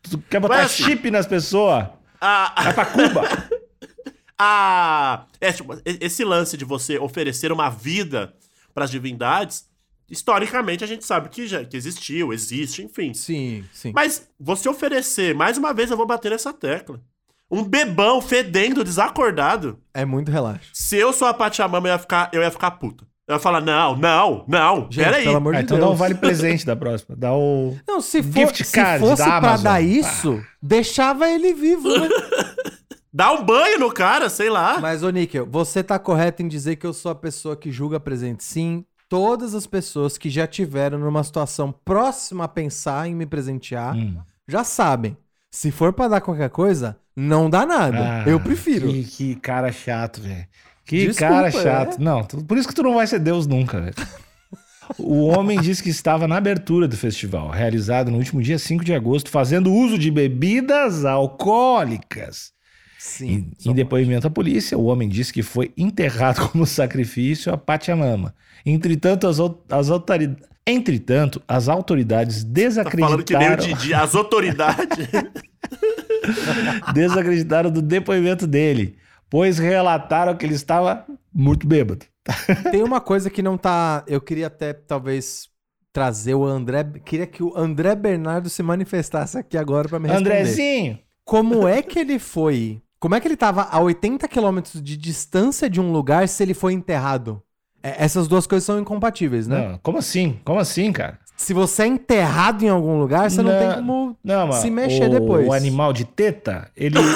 Tu 0.04 0.20
quer 0.30 0.40
botar 0.40 0.58
Mas 0.58 0.66
assim- 0.68 0.84
chip 0.84 1.10
nas 1.10 1.26
pessoas. 1.26 1.88
Ah, 2.22 2.54
Vai 2.66 2.74
pra 2.76 2.86
Cuba. 2.86 3.50
ah, 4.38 5.26
é, 5.42 5.52
tipo, 5.52 5.76
esse 5.84 6.24
lance 6.24 6.56
de 6.56 6.66
você 6.66 7.00
oferecer 7.00 7.52
uma 7.52 7.70
vida 7.70 8.32
pras 8.76 8.92
divindades, 8.92 9.66
historicamente 10.10 10.84
a 10.84 10.88
gente 10.88 11.06
sabe 11.06 11.30
que, 11.30 11.48
já, 11.48 11.64
que 11.66 11.76
existiu, 11.78 12.32
existe, 12.34 12.84
enfim. 12.84 13.14
Sim, 13.14 13.64
sim. 13.74 13.92
Mas 13.94 14.28
você 14.40 14.68
oferecer, 14.70 15.34
mais 15.36 15.58
uma 15.58 15.74
vez 15.74 15.92
eu 15.92 15.98
vou 15.98 16.06
bater 16.08 16.32
nessa 16.32 16.52
tecla. 16.54 17.00
Um 17.52 17.64
bebão 17.64 18.22
fedendo, 18.22 18.84
desacordado. 18.84 19.80
É 19.94 20.06
muito 20.06 20.32
relaxo. 20.32 20.70
Se 20.74 20.98
eu 20.98 21.12
sou 21.12 21.28
a 21.28 21.34
Pachamama, 21.34 21.88
eu 21.88 21.94
ia 21.94 21.98
ficar, 22.00 22.30
eu 22.32 22.42
ia 22.42 22.52
ficar 22.52 22.72
puta. 22.72 23.06
Eu 23.28 23.36
ia 23.36 23.40
falar, 23.40 23.62
não, 23.62 23.96
não, 23.96 24.46
não, 24.48 24.88
Gente, 24.92 25.04
peraí. 25.06 25.24
pelo 25.24 25.38
amor 25.38 25.56
Ah, 25.56 25.58
de 25.60 25.64
então 25.66 25.78
Deus. 25.78 25.88
dá 25.90 25.94
um 25.94 25.98
vale 25.98 26.16
presente 26.16 26.66
da 26.66 26.76
próxima. 26.76 27.16
Dá 27.16 27.34
o. 27.34 27.76
Não, 27.88 28.02
se, 28.02 28.22
for, 28.24 28.40
Gift 28.40 28.64
se 28.66 28.72
card 28.74 29.00
fosse 29.04 29.18
da 29.24 29.26
pra 29.40 29.50
Amazon. 29.50 29.64
dar 29.64 29.82
isso, 29.82 30.44
deixava 30.62 31.30
ele 31.30 31.54
vivo, 31.54 31.90
né? 31.90 32.08
Dá 33.12 33.32
um 33.34 33.44
banho 33.44 33.80
no 33.80 33.92
cara, 33.92 34.30
sei 34.30 34.50
lá. 34.52 34.80
Mas, 34.80 35.02
ô 35.02 35.10
Níquel, 35.10 35.48
você 35.50 35.84
tá 35.84 35.98
correto 35.98 36.44
em 36.44 36.48
dizer 36.48 36.76
que 36.76 36.86
eu 36.86 36.94
sou 36.94 37.12
a 37.12 37.16
pessoa 37.16 37.56
que 37.58 37.72
julga 37.72 38.00
presente. 38.00 38.44
Sim, 38.44 38.86
todas 39.10 39.54
as 39.56 39.66
pessoas 39.68 40.18
que 40.18 40.30
já 40.30 40.46
tiveram 40.48 41.00
numa 41.00 41.24
situação 41.24 41.74
próxima 41.84 42.44
a 42.46 42.48
pensar 42.48 43.08
em 43.10 43.16
me 43.16 43.26
presentear 43.26 43.96
Hum. 43.96 44.18
já 44.48 44.64
sabem. 44.64 45.18
Se 45.52 45.72
for 45.72 45.92
pra 45.92 46.08
dar 46.08 46.22
qualquer 46.22 46.50
coisa, 46.52 46.96
não 47.16 47.50
dá 47.50 47.66
nada. 47.66 48.24
Ah, 48.24 48.30
eu 48.30 48.40
prefiro. 48.40 48.88
Que, 48.88 49.04
que 49.04 49.36
cara 49.36 49.72
chato, 49.72 50.22
velho. 50.22 50.46
Que 50.86 51.08
Desculpa, 51.08 51.34
cara 51.34 51.52
chato. 51.52 51.96
é. 52.00 52.04
Não, 52.04 52.24
tu- 52.24 52.44
por 52.46 52.58
isso 52.58 52.68
que 52.68 52.74
tu 52.76 52.84
não 52.84 52.94
vai 52.94 53.08
ser 53.08 53.20
Deus 53.20 53.46
nunca, 53.48 53.82
velho. 53.82 53.96
O 54.98 55.26
homem 55.28 55.60
disse 55.62 55.82
que 55.84 55.90
estava 55.90 56.28
na 56.28 56.38
abertura 56.38 56.88
do 56.88 56.96
festival, 56.98 57.50
realizado 57.50 58.10
no 58.12 58.18
último 58.18 58.42
dia 58.42 58.58
5 58.60 58.84
de 58.84 58.94
agosto, 58.94 59.30
fazendo 59.32 59.74
uso 59.74 59.98
de 59.98 60.10
bebidas 60.12 61.04
alcoólicas. 61.06 62.52
Sim. 63.00 63.54
Em, 63.66 63.72
em 63.72 63.74
depoimento 63.74 64.28
à 64.28 64.30
polícia, 64.30 64.78
o 64.78 64.84
homem 64.84 65.08
disse 65.08 65.32
que 65.32 65.42
foi 65.42 65.72
enterrado 65.78 66.42
como 66.52 66.66
sacrifício 66.66 67.52
a 67.54 67.58
Pachamama. 67.58 68.36
Entretanto, 68.66 69.26
as, 69.26 69.40
as 69.70 69.90
autoridades. 69.90 70.50
Entretanto, 70.68 71.42
as 71.48 71.70
autoridades 71.70 72.44
Tá 72.44 72.92
falando 72.92 73.24
que 73.24 73.36
nem 73.38 73.54
o 73.54 73.56
desacreditaram, 73.56 73.80
Didi, 73.80 73.94
as 73.94 74.14
autoridades. 74.16 75.08
desacreditaram 76.94 77.72
do 77.72 77.82
depoimento 77.82 78.46
dele, 78.46 78.98
pois 79.30 79.58
relataram 79.58 80.36
que 80.36 80.46
ele 80.46 80.54
estava 80.54 81.06
muito 81.34 81.66
bêbado. 81.66 82.06
Tem 82.70 82.84
uma 82.84 83.00
coisa 83.00 83.30
que 83.30 83.42
não 83.42 83.58
tá. 83.58 84.04
Eu 84.08 84.20
queria 84.20 84.48
até, 84.48 84.74
talvez, 84.74 85.48
trazer 85.94 86.36
o 86.36 86.46
André. 86.46 86.84
Queria 87.06 87.26
que 87.26 87.42
o 87.42 87.58
André 87.58 87.96
Bernardo 87.96 88.50
se 88.50 88.62
manifestasse 88.62 89.38
aqui 89.38 89.58
agora 89.58 89.88
pra 89.88 90.00
me 90.00 90.10
responder. 90.10 90.42
Andrezinho, 90.42 91.00
Como 91.24 91.66
é 91.66 91.82
que 91.82 91.98
ele 91.98 92.20
foi? 92.20 92.82
Como 93.00 93.16
é 93.16 93.20
que 93.20 93.28
ele 93.28 93.38
tava 93.38 93.64
a 93.64 93.80
80 93.80 94.28
quilômetros 94.28 94.84
de 94.84 94.98
distância 94.98 95.70
de 95.70 95.80
um 95.80 95.92
lugar 95.92 96.28
se 96.28 96.44
ele 96.44 96.54
foi 96.54 96.74
enterrado? 96.74 97.42
É, 97.82 98.04
essas 98.04 98.28
duas 98.28 98.46
coisas 98.46 98.66
são 98.66 98.78
incompatíveis, 98.78 99.48
né? 99.48 99.70
não, 99.70 99.78
como 99.78 99.98
assim? 99.98 100.38
Como 100.44 100.60
assim, 100.60 100.92
cara? 100.92 101.18
Se 101.38 101.54
você 101.54 101.84
é 101.84 101.88
enterrado 101.88 102.66
em 102.66 102.68
algum 102.68 103.00
lugar, 103.00 103.32
você 103.32 103.42
não, 103.42 103.58
tem 103.58 103.74
como 103.76 104.18
Não, 104.22 104.52
se 104.52 104.70
mexer 104.70 105.06
o, 105.06 105.10
depois. 105.10 105.48
O 105.48 105.54
animal 105.54 105.94
de 105.94 106.04
teta, 106.04 106.70
ele. 106.76 106.98
Ele, 107.00 107.08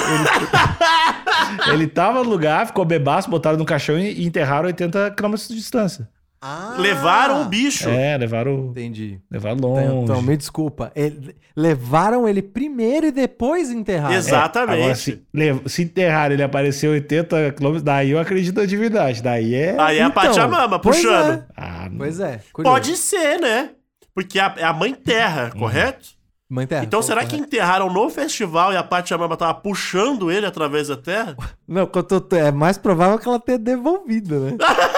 ele 1.74 1.86
tava 1.86 2.24
no 2.24 2.30
lugar, 2.30 2.66
ficou 2.66 2.86
bebaço, 2.86 3.28
botaram 3.28 3.58
no 3.58 3.66
caixão 3.66 3.98
e 3.98 4.24
enterraram 4.24 4.64
80 4.64 5.10
km 5.10 5.34
de 5.34 5.54
distância. 5.54 6.08
Ah, 6.46 6.74
Levaram 6.78 7.40
o 7.40 7.44
bicho. 7.46 7.88
É, 7.88 8.18
levaram, 8.18 8.66
Entendi. 8.70 9.18
levaram 9.30 9.56
Então, 9.56 9.70
longe. 9.70 10.04
então, 10.04 10.20
me 10.22 10.36
desculpa. 10.36 10.92
Ele- 10.94 11.34
levaram 11.56 12.28
ele 12.28 12.42
primeiro 12.42 13.06
e 13.06 13.10
depois 13.10 13.70
enterraram. 13.70 14.14
Exatamente. 14.14 14.78
Agora, 14.78 14.94
se, 14.94 15.22
se 15.66 15.82
enterrar 15.84 16.30
ele 16.32 16.42
apareceu 16.42 16.90
80 16.92 17.52
km, 17.52 17.78
daí 17.82 18.10
eu 18.10 18.18
acredito 18.18 18.56
na 18.60 18.66
divindade. 18.66 19.22
Daí 19.22 19.54
é. 19.54 19.74
Aí 19.80 19.98
é 19.98 20.02
a 20.02 20.08
Então, 20.08 20.22
Pachamama 20.22 20.78
pois 20.78 20.96
puxando. 20.96 21.32
é. 21.32 21.44
Ah, 21.56 21.88
Pois 21.96 22.20
é. 22.20 22.40
curioso. 22.52 22.74
Pode 22.74 22.96
ser, 22.98 23.40
né? 23.40 23.70
Porque 24.14 24.38
a- 24.38 24.54
é 24.58 24.64
a 24.64 24.72
mãe 24.74 24.92
terra, 24.94 25.50
Uhum. 25.54 25.60
correto? 25.60 26.08
Mãe 26.46 26.66
terra. 26.66 26.84
Então 26.84 27.00
será 27.00 27.24
que 27.24 27.36
enterraram 27.36 27.90
no 27.90 28.10
festival 28.10 28.70
e 28.72 28.76
a 28.76 28.82
Pachamama 28.82 29.34
tava 29.36 29.54
puxando 29.54 30.30
ele 30.30 30.44
através 30.44 30.88
da 30.88 30.96
terra? 30.96 31.34
Não, 31.66 31.88
é 32.32 32.52
mais 32.52 32.76
provável 32.76 33.18
que 33.18 33.26
ela 33.26 33.40
tenha 33.40 33.58
devolvido, 33.58 34.38
né? 34.40 34.56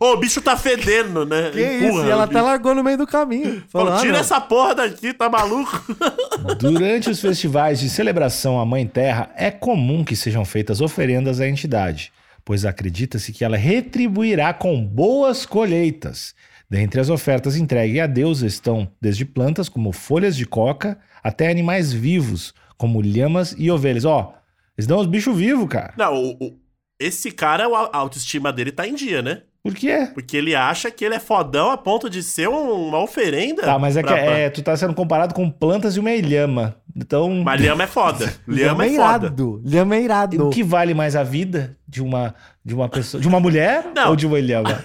Ô, 0.00 0.12
o 0.12 0.16
bicho 0.18 0.40
tá 0.42 0.56
fedendo, 0.56 1.24
né? 1.24 1.50
Que 1.50 1.60
isso? 1.60 2.04
E 2.04 2.10
ela 2.10 2.24
até 2.24 2.40
largou 2.40 2.74
no 2.74 2.84
meio 2.84 2.98
do 2.98 3.06
caminho. 3.06 3.62
Falou, 3.68 3.86
Falou, 3.86 3.92
ah, 3.94 4.00
tira 4.00 4.12
não. 4.14 4.20
essa 4.20 4.40
porra 4.40 4.74
daqui, 4.74 5.12
tá 5.14 5.28
maluco? 5.28 5.82
Durante 6.58 7.10
os 7.10 7.20
festivais 7.20 7.80
de 7.80 7.88
celebração 7.88 8.60
à 8.60 8.64
Mãe 8.66 8.86
Terra, 8.86 9.30
é 9.36 9.50
comum 9.50 10.04
que 10.04 10.14
sejam 10.16 10.44
feitas 10.44 10.80
oferendas 10.80 11.40
à 11.40 11.48
entidade, 11.48 12.12
pois 12.44 12.64
acredita-se 12.64 13.32
que 13.32 13.44
ela 13.44 13.56
retribuirá 13.56 14.52
com 14.52 14.82
boas 14.84 15.46
colheitas. 15.46 16.34
Dentre 16.68 17.00
as 17.00 17.08
ofertas 17.08 17.56
entregues 17.56 18.00
a 18.00 18.06
Deus 18.06 18.42
estão 18.42 18.90
desde 19.00 19.24
plantas 19.24 19.68
como 19.68 19.92
folhas 19.92 20.36
de 20.36 20.44
coca 20.44 20.98
até 21.22 21.48
animais 21.48 21.92
vivos, 21.92 22.52
como 22.76 23.00
lhamas 23.00 23.54
e 23.56 23.70
ovelhas. 23.70 24.04
Ó, 24.04 24.34
eles 24.76 24.86
dão 24.86 24.98
os 24.98 25.06
bichos 25.06 25.36
vivos, 25.36 25.68
cara. 25.68 25.94
Não, 25.96 26.14
o- 26.14 26.32
o- 26.44 26.58
esse 26.98 27.30
cara, 27.30 27.66
a 27.66 27.96
autoestima 27.98 28.52
dele 28.52 28.72
tá 28.72 28.86
em 28.86 28.94
dia, 28.94 29.22
né? 29.22 29.42
Por 29.66 29.74
quê? 29.74 30.08
Porque 30.14 30.36
ele 30.36 30.54
acha 30.54 30.90
que 30.90 31.04
ele 31.04 31.14
é 31.14 31.18
fodão 31.20 31.70
a 31.70 31.76
ponto 31.76 32.08
de 32.08 32.22
ser 32.22 32.48
um- 32.48 32.88
uma 32.88 33.02
oferenda. 33.02 33.62
Tá, 33.62 33.78
mas 33.78 33.96
é 33.96 34.02
que 34.02 34.08
pra- 34.08 34.18
é, 34.18 34.50
tu 34.50 34.62
tá 34.62 34.76
sendo 34.76 34.94
comparado 34.94 35.34
com 35.34 35.50
plantas 35.50 35.96
e 35.96 36.00
uma 36.00 36.12
ilhama. 36.12 36.76
Então, 36.94 37.28
Mas 37.44 37.60
lhama 37.60 37.84
é 37.84 37.86
foda. 37.86 38.32
Lhama 38.48 38.84
é 38.86 38.88
foda. 38.88 39.26
irado. 39.26 39.62
Lhama 39.64 39.96
é 39.96 40.02
irado. 40.02 40.46
o 40.46 40.50
que 40.50 40.62
vale 40.62 40.94
mais 40.94 41.14
a 41.16 41.22
vida 41.22 41.76
de 41.86 42.02
uma, 42.02 42.34
de 42.64 42.74
uma 42.74 42.88
pessoa, 42.88 43.20
de 43.20 43.28
uma 43.28 43.40
mulher 43.40 43.84
Não. 43.94 44.10
ou 44.10 44.16
de 44.16 44.26
uma 44.26 44.38
ilhama? 44.38 44.70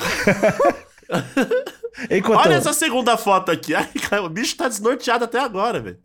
Enquanto, 2.09 2.39
Olha 2.39 2.55
essa 2.55 2.73
segunda 2.73 3.17
foto 3.17 3.51
aqui. 3.51 3.75
Ai, 3.75 3.87
cara, 4.09 4.23
o 4.23 4.29
bicho 4.29 4.55
tá 4.57 4.67
desnorteado 4.67 5.25
até 5.25 5.39
agora, 5.39 5.79
velho. 5.79 5.97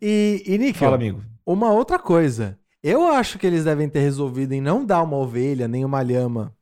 E, 0.00 0.42
e 0.46 0.58
Níquel, 0.58 0.74
Fala, 0.80 0.96
amigo. 0.96 1.22
uma 1.46 1.72
outra 1.72 1.98
coisa. 1.98 2.58
Eu 2.82 3.06
acho 3.12 3.38
que 3.38 3.46
eles 3.46 3.64
devem 3.64 3.88
ter 3.88 4.00
resolvido 4.00 4.52
em 4.52 4.60
não 4.60 4.84
dar 4.84 5.02
uma 5.02 5.16
ovelha 5.16 5.68
nem 5.68 5.84
uma 5.84 6.00
lhama 6.02 6.54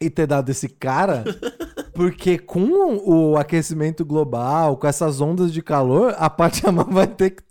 e 0.00 0.08
ter 0.08 0.26
dado 0.26 0.48
esse 0.50 0.68
cara, 0.68 1.24
porque 1.94 2.38
com 2.38 2.68
o 3.04 3.36
aquecimento 3.36 4.04
global, 4.04 4.76
com 4.76 4.86
essas 4.86 5.20
ondas 5.20 5.52
de 5.52 5.60
calor, 5.62 6.14
a 6.18 6.30
Pachamama 6.30 6.84
vai 6.92 7.06
ter 7.06 7.30
que 7.30 7.42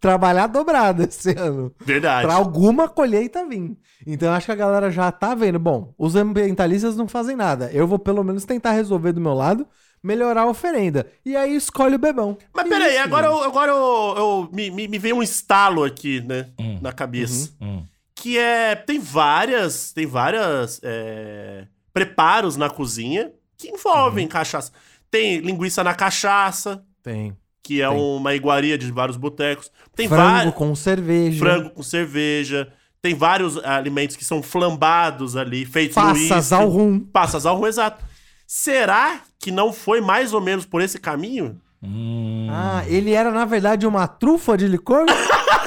trabalhar 0.00 0.46
dobrada 0.46 1.04
esse 1.04 1.30
ano. 1.38 1.72
Verdade. 1.80 2.26
Pra 2.26 2.34
alguma 2.34 2.88
colheita 2.88 3.46
vir. 3.48 3.76
Então 4.06 4.28
eu 4.28 4.34
acho 4.34 4.46
que 4.46 4.52
a 4.52 4.56
galera 4.56 4.90
já 4.90 5.10
tá 5.10 5.34
vendo. 5.34 5.58
Bom, 5.58 5.94
os 5.96 6.14
ambientalistas 6.14 6.96
não 6.96 7.08
fazem 7.08 7.36
nada. 7.36 7.70
Eu 7.72 7.86
vou 7.86 7.98
pelo 7.98 8.22
menos 8.22 8.44
tentar 8.44 8.72
resolver 8.72 9.12
do 9.12 9.20
meu 9.20 9.32
lado, 9.32 9.66
melhorar 10.02 10.42
a 10.42 10.46
oferenda. 10.50 11.06
E 11.24 11.34
aí 11.34 11.56
escolhe 11.56 11.94
o 11.94 11.98
bebão. 11.98 12.36
Mas 12.54 12.66
E 12.66 12.68
peraí, 12.68 12.94
isso, 12.96 13.04
agora, 13.04 13.28
gente. 13.28 13.38
eu, 13.38 13.44
agora 13.44 13.72
eu, 13.72 14.14
eu- 14.18 14.48
me, 14.52 14.70
me, 14.70 14.88
me 14.88 14.98
veio 14.98 15.16
um 15.16 15.22
estalo 15.22 15.82
aqui, 15.84 16.20
né? 16.20 16.48
Hum. 16.60 16.78
Na 16.82 16.92
cabeça. 16.92 17.50
Hum. 17.62 17.82
Que 18.14 18.36
é. 18.38 18.74
Tem 18.76 18.98
várias. 18.98 19.92
Tem 19.94 20.04
várias. 20.06 20.78
é, 20.82 21.66
preparos 21.94 22.56
na 22.56 22.68
cozinha 22.68 23.30
que 23.56 23.68
Uhum. 23.68 23.74
envolvem 23.76 24.28
cachaça. 24.28 24.70
Tem 25.10 25.38
linguiça 25.38 25.82
na 25.84 25.94
cachaça, 25.94 26.82
Tem. 27.02 27.34
que 27.62 27.80
é 27.80 27.88
Tem. 27.88 27.96
uma 27.98 28.34
iguaria 28.34 28.76
de 28.76 28.90
vários 28.90 29.16
botecos. 29.16 29.70
Tem 29.96 30.08
frango 30.08 30.52
com 30.52 30.74
cerveja. 30.74 31.38
Frango 31.38 31.70
com 31.70 31.82
cerveja. 31.82 32.70
Tem 33.00 33.14
vários 33.14 33.56
alimentos 33.64 34.16
que 34.16 34.24
são 34.24 34.42
flambados 34.42 35.36
ali, 35.36 35.64
feitos 35.64 35.96
no 35.96 36.02
Passas 36.02 36.30
uísque. 36.30 36.54
ao 36.54 36.68
rum. 36.68 36.98
Passas 37.00 37.46
ao 37.46 37.56
rum, 37.56 37.66
exato. 37.66 38.02
Será 38.46 39.20
que 39.38 39.50
não 39.50 39.72
foi 39.72 40.00
mais 40.00 40.32
ou 40.34 40.40
menos 40.40 40.64
por 40.66 40.80
esse 40.82 40.98
caminho? 40.98 41.60
Hum. 41.82 42.48
Ah, 42.50 42.82
ele 42.88 43.12
era, 43.12 43.30
na 43.30 43.44
verdade, 43.44 43.86
uma 43.86 44.06
trufa 44.08 44.56
de 44.56 44.66
licor? 44.66 45.04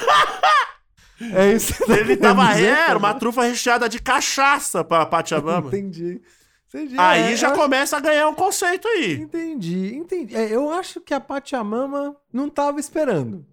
é 1.22 1.54
isso. 1.54 1.74
tá 1.86 1.94
Ele 1.94 2.16
querendo 2.18 2.22
tava. 2.22 2.60
Era 2.60 2.98
uma 2.98 3.14
trufa 3.14 3.44
recheada 3.44 3.88
de 3.90 4.00
cachaça 4.00 4.84
pra 4.84 5.06
Pachamama. 5.06 5.68
Entendi. 5.68 6.22
Entendi. 6.70 6.96
Aí 6.98 7.34
É, 7.34 7.36
já 7.36 7.50
eu 7.50 7.54
começa 7.56 7.96
a 7.96 8.00
ganhar 8.00 8.28
um 8.28 8.34
conceito 8.36 8.88
aí. 8.88 9.14
Entendi, 9.14 9.96
entendi. 9.96 10.36
É, 10.36 10.54
eu 10.54 10.70
acho 10.70 11.00
que 11.00 11.14
a 11.14 11.20
Pachamama 11.20 12.16
não 12.32 12.50
tava 12.50 12.80
esperando. 12.80 13.46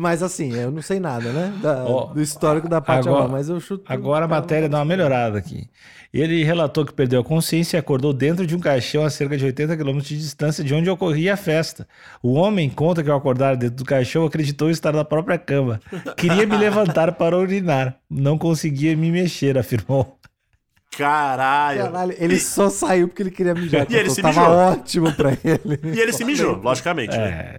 Mas 0.00 0.22
assim, 0.22 0.54
eu 0.54 0.70
não 0.70 0.80
sei 0.80 1.00
nada, 1.00 1.32
né? 1.32 1.52
Da- 1.60 1.84
Ó, 1.84 2.06
do 2.12 2.22
histórico 2.22 2.68
da 2.68 2.80
Pachamama, 2.80 3.16
agora- 3.24 3.32
mas 3.32 3.48
eu 3.48 3.58
chuto. 3.58 3.82
Agora 3.92 4.26
a 4.26 4.28
matéria 4.28 4.68
dá 4.68 4.78
uma 4.78 4.84
melhorada 4.84 5.36
aqui. 5.38 5.68
Ele 6.14 6.44
relatou 6.44 6.86
que 6.86 6.92
perdeu 6.92 7.20
a 7.20 7.24
consciência 7.24 7.76
e 7.76 7.80
acordou 7.80 8.12
dentro 8.12 8.46
de 8.46 8.54
um 8.54 8.60
caixão 8.60 9.04
a 9.04 9.10
cerca 9.10 9.36
de 9.36 9.44
80 9.44 9.76
km 9.76 9.98
de 9.98 10.16
distância 10.16 10.62
de 10.62 10.72
onde 10.72 10.88
ocorria 10.88 11.34
a 11.34 11.36
festa. 11.36 11.84
O 12.22 12.34
homem 12.34 12.70
conta 12.70 13.02
que 13.02 13.10
ao 13.10 13.18
acordar 13.18 13.56
dentro 13.56 13.74
do 13.76 13.84
caixão 13.84 14.24
acreditou 14.24 14.70
estar 14.70 14.92
na 14.92 15.04
própria 15.04 15.36
cama. 15.36 15.80
Queria 16.16 16.46
me 16.46 16.56
levantar 16.56 17.12
para 17.14 17.36
urinar. 17.36 17.96
Não 18.08 18.38
conseguia 18.38 18.96
me 18.96 19.10
mexer, 19.10 19.58
afirmou. 19.58 20.16
Caralho. 20.96 21.82
Caralho, 21.84 22.14
ele 22.18 22.38
só 22.38 22.70
saiu 22.70 23.08
porque 23.08 23.22
ele 23.22 23.30
queria 23.30 23.54
mijar. 23.54 23.86
E 23.90 23.94
ele 23.94 24.04
Totô. 24.08 24.14
se 24.14 24.22
Tava 24.22 24.40
mijou. 24.40 24.54
ótimo 24.56 25.12
pra 25.12 25.30
ele. 25.44 25.80
E 25.96 26.00
ele 26.00 26.12
se 26.12 26.24
mijou, 26.24 26.56
logicamente. 26.56 27.16
né? 27.16 27.58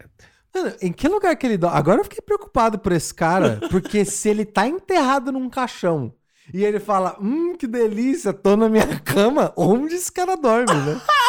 Mano, 0.59 0.75
em 0.81 0.91
que 0.91 1.07
lugar 1.07 1.35
que 1.37 1.47
ele 1.47 1.57
dorme? 1.57 1.77
Agora 1.77 1.99
eu 2.01 2.03
fiquei 2.03 2.21
preocupado 2.21 2.77
por 2.79 2.91
esse 2.91 3.13
cara, 3.13 3.61
porque 3.71 4.03
se 4.03 4.27
ele 4.29 4.45
tá 4.45 4.67
enterrado 4.67 5.31
num 5.31 5.49
caixão 5.49 6.13
e 6.53 6.65
ele 6.65 6.79
fala, 6.79 7.15
hum, 7.21 7.55
que 7.55 7.65
delícia, 7.67 8.33
tô 8.33 8.57
na 8.57 8.67
minha 8.67 8.87
cama, 8.99 9.53
onde 9.55 9.95
esse 9.95 10.11
cara 10.11 10.35
dorme, 10.35 10.73
né? 10.73 10.99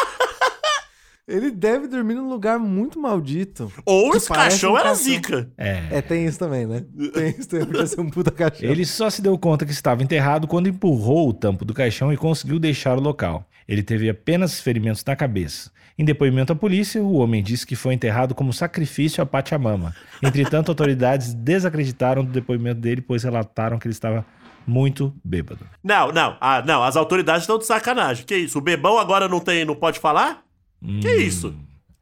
Ele 1.31 1.51
deve 1.51 1.87
dormir 1.87 2.15
num 2.15 2.29
lugar 2.29 2.59
muito 2.59 2.99
maldito. 2.99 3.71
Ou 3.85 4.15
esse 4.15 4.27
caixão 4.27 4.73
um 4.73 4.77
era 4.77 4.89
caixão. 4.89 5.03
zica. 5.03 5.49
é. 5.57 5.87
É, 5.91 6.01
tem 6.01 6.25
isso 6.25 6.37
também, 6.39 6.65
né? 6.65 6.83
Tem 7.13 7.29
isso 7.29 7.47
também, 7.47 7.65
podia 7.67 7.87
ser 7.87 8.01
um 8.01 8.09
puta 8.09 8.31
caixão. 8.31 8.69
Ele 8.69 8.85
só 8.85 9.09
se 9.09 9.21
deu 9.21 9.37
conta 9.37 9.65
que 9.65 9.71
estava 9.71 10.03
enterrado 10.03 10.47
quando 10.47 10.67
empurrou 10.67 11.29
o 11.29 11.33
tampo 11.33 11.63
do 11.63 11.73
caixão 11.73 12.11
e 12.11 12.17
conseguiu 12.17 12.59
deixar 12.59 12.97
o 12.97 13.01
local. 13.01 13.47
Ele 13.67 13.83
teve 13.83 14.09
apenas 14.09 14.59
ferimentos 14.59 15.03
na 15.05 15.15
cabeça. 15.15 15.71
Em 15.97 16.03
depoimento 16.03 16.51
à 16.51 16.55
polícia, 16.55 17.01
o 17.01 17.13
homem 17.13 17.43
disse 17.43 17.65
que 17.65 17.75
foi 17.75 17.93
enterrado 17.93 18.33
como 18.33 18.51
sacrifício 18.51 19.21
a 19.21 19.25
Pachamama. 19.25 19.95
Entretanto, 20.21 20.69
autoridades 20.69 21.33
desacreditaram 21.33 22.23
do 22.23 22.31
depoimento 22.31 22.81
dele, 22.81 23.01
pois 23.01 23.23
relataram 23.23 23.77
que 23.77 23.87
ele 23.87 23.93
estava 23.93 24.25
muito 24.65 25.13
bêbado. 25.23 25.65
Não, 25.83 26.11
não. 26.11 26.37
Ah, 26.39 26.63
não. 26.65 26.83
As 26.83 26.95
autoridades 26.95 27.43
estão 27.43 27.57
de 27.57 27.65
sacanagem. 27.65 28.25
Que 28.25 28.35
isso? 28.35 28.57
O 28.57 28.61
bebão 28.61 28.97
agora 28.97 29.27
não 29.27 29.39
tem, 29.39 29.65
não 29.65 29.75
pode 29.75 29.99
falar? 29.99 30.43
Que 30.83 31.07
Hum. 31.07 31.19
isso? 31.21 31.53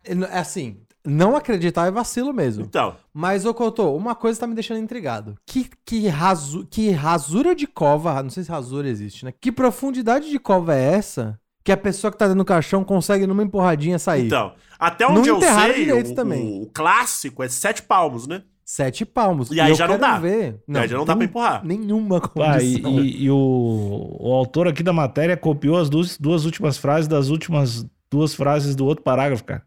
É 0.04 0.40
Assim, 0.40 0.78
não 1.06 1.36
acreditar 1.36 1.88
é 1.88 1.92
vacilo 1.92 2.34
mesmo. 2.34 2.64
Então, 2.64 2.96
Mas, 3.14 3.46
ô 3.46 3.54
Couto, 3.54 3.84
uma 3.96 4.16
coisa 4.16 4.40
tá 4.40 4.48
me 4.48 4.56
deixando 4.56 4.80
intrigado. 4.80 5.36
Que, 5.46 5.70
que, 5.86 6.08
rasu, 6.08 6.66
que 6.70 6.90
rasura 6.92 7.54
de 7.56 7.68
cova, 7.68 8.22
não 8.24 8.30
sei 8.30 8.44
se 8.44 8.50
rasura 8.52 8.88
existe, 8.88 9.26
né? 9.26 9.34
Que 9.40 9.52
profundidade 9.52 10.30
de 10.30 10.40
cova 10.40 10.74
é 10.76 10.94
essa 10.94 11.40
que 11.64 11.72
a 11.72 11.78
pessoa 11.78 12.10
que 12.12 12.18
tá 12.18 12.26
dentro 12.26 12.40
do 12.40 12.46
caixão 12.46 12.84
consegue 12.84 13.28
numa 13.28 13.44
empurradinha 13.44 14.00
sair? 14.00 14.26
então. 14.28 14.54
Até 14.80 15.06
Não 15.08 15.16
onde 15.18 15.30
eu 15.30 15.36
enterraram 15.38 15.74
sei, 15.74 15.86
direito 15.86 16.12
o, 16.12 16.16
também. 16.16 16.62
o 16.62 16.66
clássico 16.74 17.44
é 17.44 17.50
sete 17.50 17.84
palmos, 17.84 18.26
né? 18.28 18.44
Sete 18.64 19.04
palmos. 19.04 19.52
E 19.52 19.60
aí 19.60 19.72
eu 19.72 19.76
já 19.76 19.88
não 19.88 19.98
dá. 19.98 20.18
Ver. 20.20 20.62
aí 20.74 20.88
já 20.88 20.98
não 20.98 21.04
dá 21.04 21.16
pra 21.16 21.26
empurrar. 21.26 21.66
Nenhuma 21.66 22.18
Ah, 22.18 22.64
e, 22.64 22.80
condição. 22.80 23.00
e- 23.04 23.24
e 23.24 23.30
o, 23.32 24.18
o 24.20 24.32
autor 24.34 24.68
aqui 24.70 24.82
da 24.84 24.94
matéria 24.94 25.36
copiou 25.36 25.78
as 25.78 25.90
duas, 25.90 26.18
duas 26.18 26.46
últimas 26.46 26.78
frases 26.78 27.08
das 27.08 27.28
últimas 27.30 27.86
duas 28.12 28.34
frases 28.34 28.76
do 28.76 28.86
outro 28.86 29.04
parágrafo, 29.04 29.44
cara. 29.44 29.64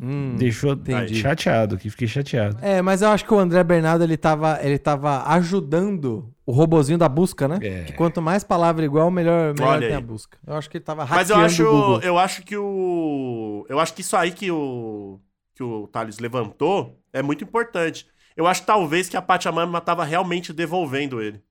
Hum, 0.00 0.36
Deixou 0.36 0.74
entendi. 0.74 1.14
chateado, 1.16 1.78
que 1.78 1.88
fiquei 1.88 2.06
chateado. 2.06 2.58
É, 2.60 2.82
mas 2.82 3.00
eu 3.00 3.08
acho 3.08 3.24
que 3.24 3.32
o 3.32 3.38
André 3.38 3.64
Bernardo 3.64 4.04
ele 4.04 4.16
tava, 4.16 4.58
ele 4.62 4.78
tava 4.78 5.24
ajudando 5.32 6.32
o 6.44 6.52
robozinho 6.52 6.98
da 6.98 7.08
busca, 7.08 7.48
né? 7.48 7.58
É. 7.62 7.84
Que 7.84 7.92
quanto 7.94 8.20
mais 8.20 8.44
palavra 8.44 8.84
igual, 8.84 9.10
melhor, 9.10 9.54
melhor 9.54 9.68
Olha 9.70 9.80
tem 9.80 9.88
aí. 9.88 9.94
a 9.94 10.00
busca. 10.00 10.38
Eu 10.46 10.54
acho 10.54 10.68
que 10.68 10.76
ele 10.76 10.84
tava 10.84 11.06
Mas 11.06 11.30
eu 11.30 11.36
hackeando 11.36 11.46
acho, 11.46 11.62
o 11.64 11.70
Google. 11.70 12.00
eu 12.02 12.18
acho 12.18 12.42
que 12.42 12.56
o. 12.56 13.66
Eu 13.68 13.80
acho 13.80 13.94
que 13.94 14.02
isso 14.02 14.16
aí 14.16 14.32
que 14.32 14.50
o. 14.50 15.18
que 15.54 15.62
o 15.62 15.86
Thales 15.88 16.18
levantou 16.18 16.98
é 17.12 17.22
muito 17.22 17.42
importante. 17.42 18.06
Eu 18.36 18.46
acho 18.46 18.62
talvez 18.64 19.08
que 19.08 19.16
a 19.16 19.22
Pachamama 19.22 19.80
tava 19.80 20.04
realmente 20.04 20.52
devolvendo 20.52 21.20
ele. 21.22 21.42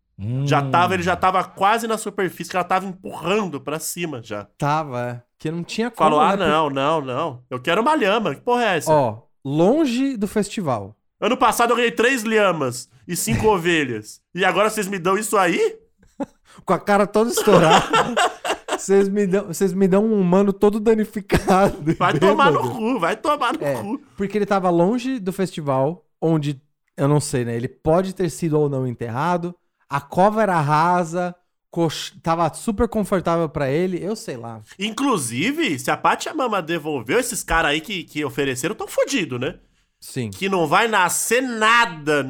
Já 0.46 0.62
Hum. 0.62 0.70
tava, 0.70 0.94
ele 0.94 1.04
já 1.04 1.16
tava 1.16 1.44
quase 1.46 1.88
na 1.88 1.98
superfície, 1.98 2.52
que 2.52 2.58
ela 2.58 2.64
tava 2.66 2.86
empurrando 2.86 3.60
pra 3.60 3.80
cima 3.80 4.22
já. 4.22 4.46
Tava, 4.58 5.02
é. 5.02 5.22
Que 5.40 5.50
não 5.50 5.64
tinha 5.64 5.90
como, 5.90 6.10
Falou: 6.12 6.20
ah, 6.22 6.36
né? 6.36 6.46
não, 6.46 6.70
não, 6.70 7.02
não. 7.02 7.44
Eu 7.50 7.60
quero 7.62 7.82
uma 7.82 7.96
lhama. 7.96 8.36
Que 8.36 8.42
porra 8.42 8.64
é 8.66 8.78
essa? 8.78 8.92
Ó, 8.92 9.22
longe 9.44 10.18
do 10.18 10.28
festival. 10.28 10.96
Ano 11.20 11.38
passado 11.38 11.72
eu 11.72 11.76
ganhei 11.78 11.92
três 11.92 12.24
lhamas 12.24 12.90
e 13.08 13.16
cinco 13.16 13.48
ovelhas. 13.50 14.22
E 14.36 14.44
agora 14.46 14.70
vocês 14.70 14.88
me 14.88 15.00
dão 15.00 15.18
isso 15.18 15.38
aí? 15.38 15.78
Com 16.66 16.74
a 16.74 16.80
cara 16.80 17.08
toda 17.08 17.32
estourada. 17.32 17.86
Vocês 18.80 19.10
me, 19.10 19.28
dão, 19.28 19.48
vocês 19.48 19.74
me 19.74 19.90
dão 19.90 20.06
um 20.06 20.18
humano 20.18 20.54
todo 20.54 20.80
danificado. 20.80 21.94
Vai 21.98 22.18
tomar 22.18 22.50
no 22.50 22.62
bêbado. 22.62 22.78
cu, 22.78 22.98
vai 23.00 23.16
tomar 23.18 23.52
no 23.54 23.62
É, 23.62 23.76
cu. 23.76 24.00
porque 24.16 24.38
ele 24.38 24.46
tava 24.46 24.70
longe 24.70 25.20
do 25.20 25.34
festival, 25.34 26.06
onde, 26.22 26.62
eu 26.96 27.06
não 27.06 27.20
sei, 27.20 27.44
né? 27.44 27.58
Ele 27.58 27.68
pode 27.68 28.16
ter 28.16 28.30
sido 28.30 28.58
ou 28.58 28.70
não 28.70 28.88
enterrado. 28.88 29.54
A 29.90 30.00
cova 30.00 30.42
era 30.42 30.62
rasa, 30.62 31.36
cox- 31.72 32.14
tava 32.22 32.52
super 32.54 32.88
confortável 32.88 33.48
pra 33.50 33.70
ele, 33.70 34.04
eu 34.04 34.16
sei 34.16 34.38
lá. 34.38 34.62
Inclusive, 34.78 35.78
se 35.80 35.90
a 35.92 35.98
Pachamama 35.98 36.62
devolveu 36.62 37.20
esses 37.20 37.44
caras 37.44 37.72
aí 37.72 37.82
que, 37.82 38.04
que 38.04 38.24
ofereceram, 38.24 38.76
tão 38.76 38.88
fodidos, 38.88 39.40
né? 39.40 39.56
Sim. 40.00 40.30
Que 40.30 40.48
não 40.48 40.66
vai 40.66 40.88
nascer 40.88 41.42
nada. 41.42 42.26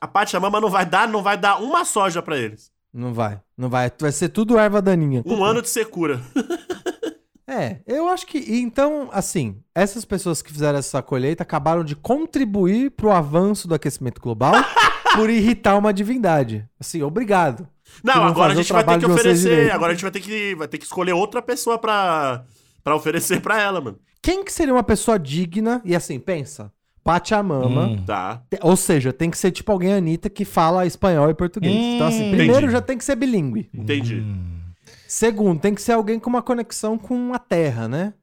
A, 0.00 0.06
Pachamama 0.08 0.60
não 0.60 0.68
vai 0.68 0.84
dar, 0.84 1.08
não 1.08 1.22
vai 1.22 1.36
dar 1.38 1.56
uma 1.62 1.84
soja 1.84 2.20
pra 2.20 2.36
eles. 2.36 2.70
Não 2.92 3.12
vai, 3.14 3.40
não 3.56 3.68
vai. 3.68 3.90
Vai 3.98 4.12
ser 4.12 4.28
tudo 4.28 4.58
erva 4.58 4.80
daninha. 4.82 5.22
Um 5.26 5.44
ano 5.44 5.62
de 5.62 5.68
secura. 5.68 6.20
É, 7.48 7.78
eu 7.86 8.08
acho 8.08 8.26
que. 8.26 8.38
Então, 8.58 9.08
assim, 9.12 9.62
essas 9.72 10.04
pessoas 10.04 10.42
que 10.42 10.52
fizeram 10.52 10.80
essa 10.80 11.00
colheita 11.00 11.44
acabaram 11.44 11.84
de 11.84 11.94
contribuir 11.94 12.90
pro 12.90 13.12
avanço 13.12 13.68
do 13.68 13.74
aquecimento 13.74 14.20
global 14.20 14.52
por 15.14 15.30
irritar 15.30 15.76
uma 15.78 15.94
divindade. 15.94 16.68
Assim, 16.78 17.02
obrigado. 17.02 17.68
Não, 18.02 18.24
agora 18.24 18.52
a 18.52 18.56
gente 18.56 18.72
vai 18.72 18.84
ter 18.84 18.98
que 18.98 19.06
oferecer. 19.06 19.70
Agora 19.72 19.92
a 19.92 19.94
gente 19.94 20.02
vai 20.02 20.10
ter 20.10 20.20
que, 20.20 20.54
vai 20.54 20.68
ter 20.68 20.78
que 20.78 20.84
escolher 20.84 21.12
outra 21.12 21.40
pessoa 21.42 21.78
pra, 21.78 22.44
pra 22.82 22.94
oferecer 22.94 23.40
pra 23.40 23.60
ela, 23.60 23.80
mano. 23.80 23.98
Quem 24.22 24.44
que 24.44 24.52
seria 24.52 24.74
uma 24.74 24.82
pessoa 24.82 25.18
digna? 25.18 25.80
E 25.84 25.94
assim, 25.94 26.18
pensa. 26.18 26.72
Pachamama. 27.04 27.86
Hum. 27.86 28.04
Tá. 28.04 28.42
Ou 28.62 28.76
seja, 28.76 29.12
tem 29.12 29.30
que 29.30 29.38
ser 29.38 29.52
tipo 29.52 29.70
alguém 29.70 29.92
Anitta 29.92 30.28
que 30.28 30.44
fala 30.44 30.84
espanhol 30.84 31.30
e 31.30 31.34
português. 31.34 31.72
Hum, 31.72 31.94
então, 31.94 32.08
assim, 32.08 32.30
primeiro 32.30 32.52
entendi. 32.52 32.72
já 32.72 32.80
tem 32.80 32.98
que 32.98 33.04
ser 33.04 33.14
bilíngue. 33.14 33.70
Entendi. 33.72 34.16
Hum. 34.16 34.56
Segundo, 35.06 35.60
tem 35.60 35.72
que 35.72 35.80
ser 35.80 35.92
alguém 35.92 36.18
com 36.18 36.28
uma 36.28 36.42
conexão 36.42 36.98
com 36.98 37.32
a 37.32 37.38
terra, 37.38 37.86
né? 37.86 38.14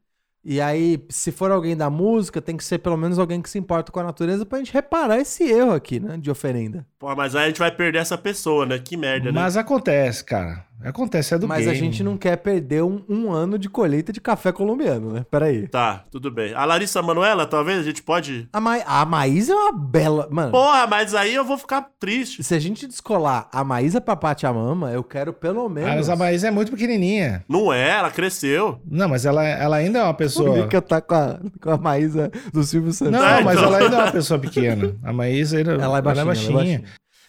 E 0.43 0.60
aí, 0.60 1.01
se 1.08 1.32
for 1.32 1.50
alguém 1.50 1.77
da 1.77 1.89
música, 1.89 2.41
tem 2.41 2.58
que 2.58 2.63
ser 2.65 2.79
pelo 2.79 2.98
menos 2.98 3.17
alguém 3.17 3.41
que 3.41 3.50
se 3.50 3.58
importa 3.58 3.89
com 3.89 4.01
a 4.01 4.03
natureza 4.03 4.46
pra 4.46 4.58
gente 4.58 4.74
reparar 4.74 5.17
esse 5.17 5.46
erro 5.46 5.72
aqui, 5.72 6.01
né? 6.01 6.17
De 6.17 6.29
oferenda. 6.29 6.86
Pô, 7.03 7.13
mas 7.17 7.36
aí 7.36 7.43
a 7.43 7.48
gente 7.48 7.60
vai 7.60 7.69
perder 7.69 7.98
essa 8.00 8.17
pessoa, 8.17 8.65
né? 8.65 8.79
Que 8.79 8.95
merda, 8.95 9.25
né? 9.29 9.38
Mas 9.38 9.57
acontece, 9.57 10.24
cara. 10.24 10.63
Acontece, 10.83 11.33
é 11.33 11.38
do 11.38 11.48
Mas 11.48 11.60
game. 11.63 11.72
a 11.72 11.79
gente 11.79 12.03
não 12.03 12.17
quer 12.17 12.36
perder 12.36 12.83
um, 12.83 13.01
um 13.07 13.31
ano 13.31 13.57
de 13.57 13.69
colheita 13.69 14.12
de 14.12 14.19
café 14.19 14.51
colombiano, 14.51 15.13
né? 15.13 15.25
Peraí. 15.31 15.65
Tá, 15.69 16.03
tudo 16.12 16.29
bem. 16.29 16.53
A 16.53 16.65
Larissa 16.65 17.01
Manoela, 17.01 17.45
talvez 17.45 17.79
a 17.79 17.83
gente 17.83 18.03
pode. 18.03 18.50
A, 18.51 18.60
Ma 18.60 18.75
a 18.86 19.05
Maísa 19.05 19.53
é 19.53 19.55
uma 19.55 19.72
bela. 19.72 20.27
Mano, 20.29 20.51
Porra, 20.51 20.86
mas 20.86 21.15
aí 21.15 21.33
eu 21.33 21.45
vou 21.45 21.57
ficar 21.57 21.88
triste. 21.98 22.43
se 22.43 22.53
a 22.53 22.60
gente 22.60 22.86
descolar 22.86 23.48
a 23.53 23.63
Maísa 23.63 24.01
pra 24.01 24.13
Pachamama, 24.17 24.91
eu 24.91 25.05
quero 25.05 25.31
pelo 25.31 25.69
menos. 25.69 25.89
Ah, 25.89 25.95
mas 25.95 26.10
a 26.10 26.17
Maísa 26.17 26.50
é 26.50 26.51
muito 26.51 26.69
pequenininha. 26.74 27.45
Não 27.48 27.72
é, 27.72 27.91
ela 27.91 28.12
cresceu. 28.12 28.81
Não, 28.86 29.07
mas 29.07 29.25
ela, 29.25 29.41
ela 29.45 29.77
ainda 29.77 30.00
é 30.00 30.03
uma 30.03 30.12
O 30.12 30.15
pessoa... 30.15 30.63
Mica 30.63 30.81
tá 30.81 31.00
com 31.00 31.15
a, 31.15 31.39
com 31.62 31.69
a 31.69 31.77
Maísa 31.77 32.29
do 32.51 32.62
Silvio 32.62 32.91
Santos. 32.91 33.13
Não, 33.13 33.25
É, 33.25 33.41
mas 33.41 33.57
então. 33.57 33.69
ela 33.74 33.77
ainda 33.86 33.95
é 33.95 34.00
uma 34.03 34.12
pessoa 34.12 34.38
pequena. 34.38 34.93
A 35.01 35.13
Maísa 35.13 35.60
ainda 35.60 35.72
Ela 35.75 36.00
é 36.00 36.01
baixinha. 36.01 36.12
Ela 36.12 36.22
é 36.22 36.25
baixinha. 36.25 36.53
baixinha. 36.57 36.83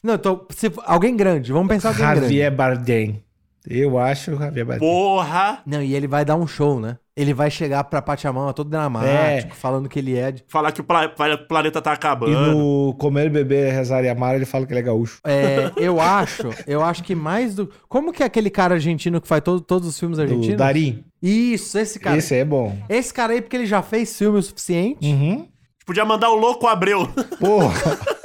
Não, 0.05 0.15
então, 0.15 0.47
se, 0.51 0.71
alguém 0.85 1.17
grande, 1.17 1.51
vamos 1.53 1.67
pensar 1.69 1.89
alguém 1.89 2.05
grande. 2.05 2.21
Javier 2.21 2.55
Bardem. 2.55 3.25
Eu 3.67 3.99
acho 3.99 4.33
o 4.33 4.39
Javier 4.39 4.67
Bardem. 4.67 4.87
Porra! 4.87 5.61
Não, 5.65 5.83
e 5.83 5.95
ele 5.95 6.07
vai 6.07 6.23
dar 6.25 6.37
um 6.37 6.47
show, 6.47 6.79
né? 6.79 6.99
Ele 7.17 7.33
vai 7.33 7.51
chegar 7.51 7.83
pra 7.85 8.03
Pachamama 8.03 8.53
todo 8.53 8.69
dramático, 8.69 9.53
É. 9.53 9.57
falando 9.57 9.89
que 9.89 9.99
ele 9.99 10.15
é 10.19 10.33
de... 10.33 10.45
Falar 10.49 10.73
que 10.73 10.81
o 10.81 10.85
pla- 10.85 11.09
pla- 11.09 11.39
planeta 11.39 11.81
tá 11.81 11.93
E 11.93 11.95
acabando. 11.95 12.55
no 12.55 12.93
Comer, 12.99 13.31
Beber, 13.31 13.73
Rezar 13.73 14.05
e 14.05 14.09
Amar, 14.11 14.35
ele 14.35 14.45
fala 14.45 14.67
que 14.67 14.73
ele 14.73 14.81
é 14.81 14.83
gaúcho. 14.83 15.21
É, 15.25 15.71
eu 15.77 15.99
acho, 16.01 16.51
eu 16.67 16.83
acho 16.83 17.03
que 17.05 17.15
mais 17.15 17.55
do... 17.55 17.71
Como 17.89 18.13
que 18.13 18.23
é 18.23 18.27
aquele 18.27 18.51
cara 18.51 18.75
argentino 18.75 19.21
que 19.21 19.29
faz 19.29 19.41
todo- 19.43 19.61
todos 19.61 19.89
os 19.89 19.99
filmes 19.99 20.19
argentinos? 20.19 20.59
Darim. 20.59 21.05
Isso, 21.23 21.79
esse 21.79 21.99
cara. 21.99 22.19
Esse 22.19 22.35
aí 22.35 22.41
é 22.41 22.45
bom. 22.45 22.77
Esse 22.89 23.15
cara 23.15 23.33
aí, 23.33 23.41
porque 23.41 23.57
ele 23.57 23.67
já 23.67 23.81
fez 23.81 24.19
filme 24.19 24.39
o 24.39 24.43
suficiente. 24.43 25.07
Uhum. 25.07 25.49
Podia 25.87 26.05
mandar 26.05 26.29
o 26.31 26.35
louco 26.35 26.67
Abreu. 26.67 27.09
Porra. 27.39 27.75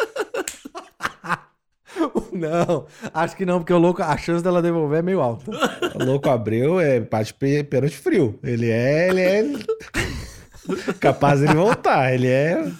Não, 2.31 2.85
acho 3.13 3.35
que 3.35 3.45
não, 3.45 3.59
porque 3.59 3.73
o 3.73 3.77
louco, 3.77 4.01
a 4.01 4.15
chance 4.17 4.43
dela 4.43 4.61
devolver 4.61 4.99
é 4.99 5.01
meio 5.01 5.19
alta. 5.21 5.51
o 5.95 6.03
Louco 6.05 6.29
Abreu 6.29 6.79
é 6.79 6.99
parte 7.01 7.33
pe- 7.33 7.63
pênalti 7.63 7.97
frio. 7.97 8.39
Ele 8.43 8.69
é... 8.69 9.09
Ele 9.09 9.21
é... 9.21 9.43
Capaz 10.99 11.39
de 11.39 11.45
ele 11.47 11.55
voltar. 11.55 12.13
Ele 12.13 12.27
é... 12.27 12.71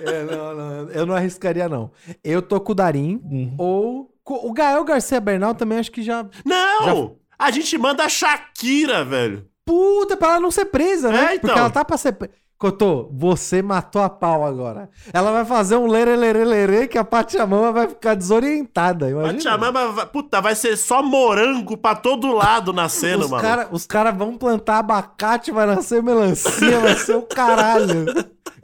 É, 0.00 0.22
não, 0.24 0.54
não, 0.54 0.90
eu 0.90 1.06
não 1.06 1.14
arriscaria, 1.14 1.68
não. 1.68 1.90
Eu 2.22 2.40
tô 2.42 2.60
com 2.60 2.72
o 2.72 2.74
Darim, 2.74 3.20
Uhum. 3.24 3.54
ou... 3.58 4.14
O 4.24 4.52
Gael 4.52 4.84
Garcia 4.84 5.18
Bernal 5.20 5.54
também 5.54 5.78
acho 5.78 5.90
que 5.90 6.02
já... 6.02 6.26
Não! 6.44 7.16
A 7.38 7.50
gente 7.50 7.78
manda 7.78 8.04
a 8.04 8.08
Shakira, 8.10 9.02
velho. 9.04 9.46
Puta, 9.64 10.16
pra 10.18 10.28
ela 10.32 10.40
não 10.40 10.50
ser 10.50 10.66
presa, 10.66 11.10
né? 11.10 11.18
É, 11.18 11.34
então. 11.36 11.40
Porque 11.48 11.58
ela 11.58 11.70
tá 11.70 11.82
pra 11.84 11.96
ser 11.96 12.12
presa. 12.12 12.34
Cotô, 12.58 13.08
você 13.12 13.62
matou 13.62 14.02
a 14.02 14.08
pau 14.10 14.44
agora. 14.44 14.90
Ela 15.12 15.30
vai 15.30 15.44
fazer 15.44 15.76
um 15.76 15.86
lerê 15.86 16.88
que 16.88 16.98
a 16.98 17.04
Pachamama 17.04 17.70
vai 17.70 17.86
ficar 17.86 18.14
desorientada, 18.14 19.08
imagina. 19.08 19.34
Pachamama, 19.34 19.92
vai- 19.92 20.06
puta, 20.06 20.40
vai 20.40 20.56
ser 20.56 20.76
só 20.76 21.00
morango 21.00 21.76
pra 21.76 21.94
todo 21.94 22.32
lado 22.32 22.72
nascendo, 22.72 23.26
Os 23.26 23.30
mano. 23.30 23.42
caras 23.42 23.68
os 23.70 23.86
cara 23.86 24.10
vão 24.10 24.36
plantar 24.36 24.78
abacate, 24.78 25.52
vai 25.52 25.66
nascer 25.66 26.02
melancia, 26.02 26.80
vai 26.80 26.96
ser 26.96 27.14
o 27.16 27.22
caralho. 27.22 28.06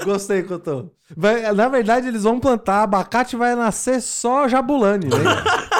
Gostei, 0.04 0.42
Cotô. 0.42 0.86
Vai- 1.16 1.52
na 1.52 1.68
verdade, 1.68 2.08
eles 2.08 2.24
vão 2.24 2.40
plantar 2.40 2.82
abacate 2.82 3.36
e 3.36 3.38
vai 3.38 3.54
nascer 3.54 4.00
só 4.02 4.48
jabulani, 4.48 5.06
né? 5.06 5.14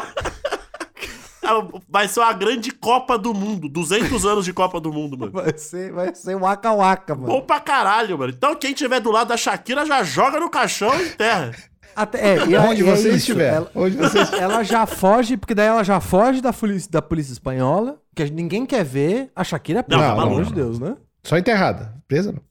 Vai 1.88 2.08
ser 2.08 2.20
uma 2.20 2.32
grande 2.32 2.70
Copa 2.70 3.18
do 3.18 3.34
Mundo. 3.34 3.68
200 3.68 4.24
anos 4.24 4.44
de 4.44 4.52
Copa 4.52 4.80
do 4.80 4.92
Mundo, 4.92 5.18
mano. 5.18 5.32
Vai 5.32 5.56
ser, 5.56 5.92
vai 5.92 6.14
ser 6.14 6.34
waka 6.34 6.72
waka, 6.72 7.14
mano. 7.14 7.26
Bom 7.28 7.40
pra 7.40 7.60
caralho, 7.60 8.18
mano. 8.18 8.32
Então 8.36 8.54
quem 8.56 8.72
tiver 8.72 9.00
do 9.00 9.10
lado 9.10 9.28
da 9.28 9.36
Shakira 9.36 9.84
já 9.86 10.02
joga 10.02 10.40
no 10.40 10.50
caixão 10.50 10.94
e 11.00 11.08
enterra. 11.08 11.52
Até, 11.96 12.34
é, 12.34 12.46
e 12.46 12.56
Onde 12.56 12.82
e 12.82 12.88
é 12.88 12.96
você 12.96 13.08
isso, 13.08 13.18
estiver. 13.18 13.54
Ela, 13.54 13.70
Onde 13.74 13.96
você 13.96 14.20
estiver. 14.20 14.42
ela 14.42 14.62
já 14.64 14.84
foge, 14.84 15.36
porque 15.36 15.54
daí 15.54 15.68
ela 15.68 15.84
já 15.84 16.00
foge 16.00 16.40
da 16.40 16.52
polícia, 16.52 16.90
da 16.90 17.00
polícia 17.00 17.32
espanhola, 17.32 17.98
que 18.14 18.24
ninguém 18.30 18.66
quer 18.66 18.84
ver. 18.84 19.30
A 19.34 19.44
Shakira 19.44 19.80
é 19.80 19.82
presa, 19.82 20.08
Não, 20.08 20.14
pelo 20.16 20.26
amor 20.26 20.44
de 20.44 20.54
Deus, 20.54 20.78
né? 20.78 20.96
Só 21.22 21.38
enterrada. 21.38 21.94
Presa 22.08 22.32
não. 22.32 22.42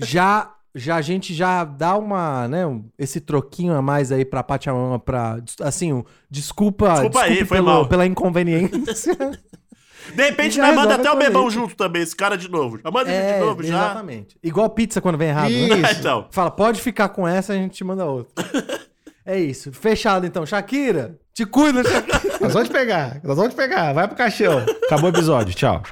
já, 0.00 0.50
já 0.74 0.96
a 0.96 1.00
gente 1.02 1.32
já 1.32 1.64
dá 1.64 1.96
uma, 1.96 2.48
né, 2.48 2.66
um- 2.66 2.84
esse 2.98 3.20
troquinho 3.20 3.74
a 3.74 3.80
mais 3.82 4.10
aí 4.10 4.24
pra 4.24 4.42
Pachamama 4.42 4.98
pra, 4.98 5.38
assim, 5.62 5.92
um, 5.92 6.04
desculpa, 6.30 6.88
Desculpa 6.94 7.20
aí, 7.22 7.28
desculpe 7.30 7.48
foi 7.48 7.56
pelo- 7.58 7.66
mal. 7.68 7.86
pela 7.88 8.06
inconveniência. 8.06 9.14
De 10.14 10.22
repente, 10.22 10.56
Já 10.56 10.66
nós 10.68 10.74
manda 10.76 10.96
até 10.96 11.10
o 11.10 11.16
bebão 11.16 11.48
junto 11.50 11.74
também, 11.76 12.02
esse 12.02 12.14
cara 12.14 12.36
de 12.36 12.50
novo. 12.50 12.78
Já 12.82 12.90
manda 12.90 13.08
ele 13.10 13.16
é, 13.22 13.34
de 13.38 13.44
novo, 13.44 13.62
já. 13.62 13.68
exatamente. 13.84 14.36
Igual 14.42 14.68
pizza 14.70 15.00
quando 15.00 15.16
vem 15.16 15.28
errado, 15.28 15.50
né? 15.50 15.56
Isso. 15.56 15.94
então. 16.00 16.26
Fala, 16.30 16.50
pode 16.50 16.80
ficar 16.80 17.08
com 17.10 17.26
essa, 17.26 17.52
a 17.52 17.56
gente 17.56 17.74
te 17.74 17.84
manda 17.84 18.04
outra. 18.04 18.32
é 19.24 19.38
isso. 19.38 19.72
Fechado 19.72 20.26
então. 20.26 20.44
Shakira, 20.44 21.16
te 21.32 21.46
cuida, 21.46 21.82
Shakira. 21.82 22.20
Nós 22.40 22.52
vamos 22.52 22.68
te 22.68 22.72
pegar. 22.72 23.20
Nós 23.24 23.36
vamos 23.36 23.54
te 23.54 23.56
pegar. 23.56 23.94
Vai 23.94 24.06
pro 24.06 24.16
caixão. 24.16 24.58
Acabou 24.84 25.06
o 25.06 25.12
episódio. 25.14 25.54
Tchau. 25.54 25.82